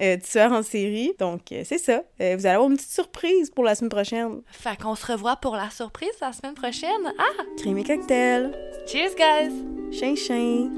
[0.01, 1.14] euh, différentes séries.
[1.18, 2.03] Donc, euh, c'est ça.
[2.22, 4.41] Euh, vous allez avoir une petite surprise pour la semaine prochaine.
[4.51, 7.14] Fait qu'on se revoit pour la surprise la semaine prochaine.
[7.18, 7.43] Ah!
[7.57, 8.51] Crime et Cocktail.
[8.86, 9.53] Cheers, guys!
[9.91, 10.70] Chien, chien.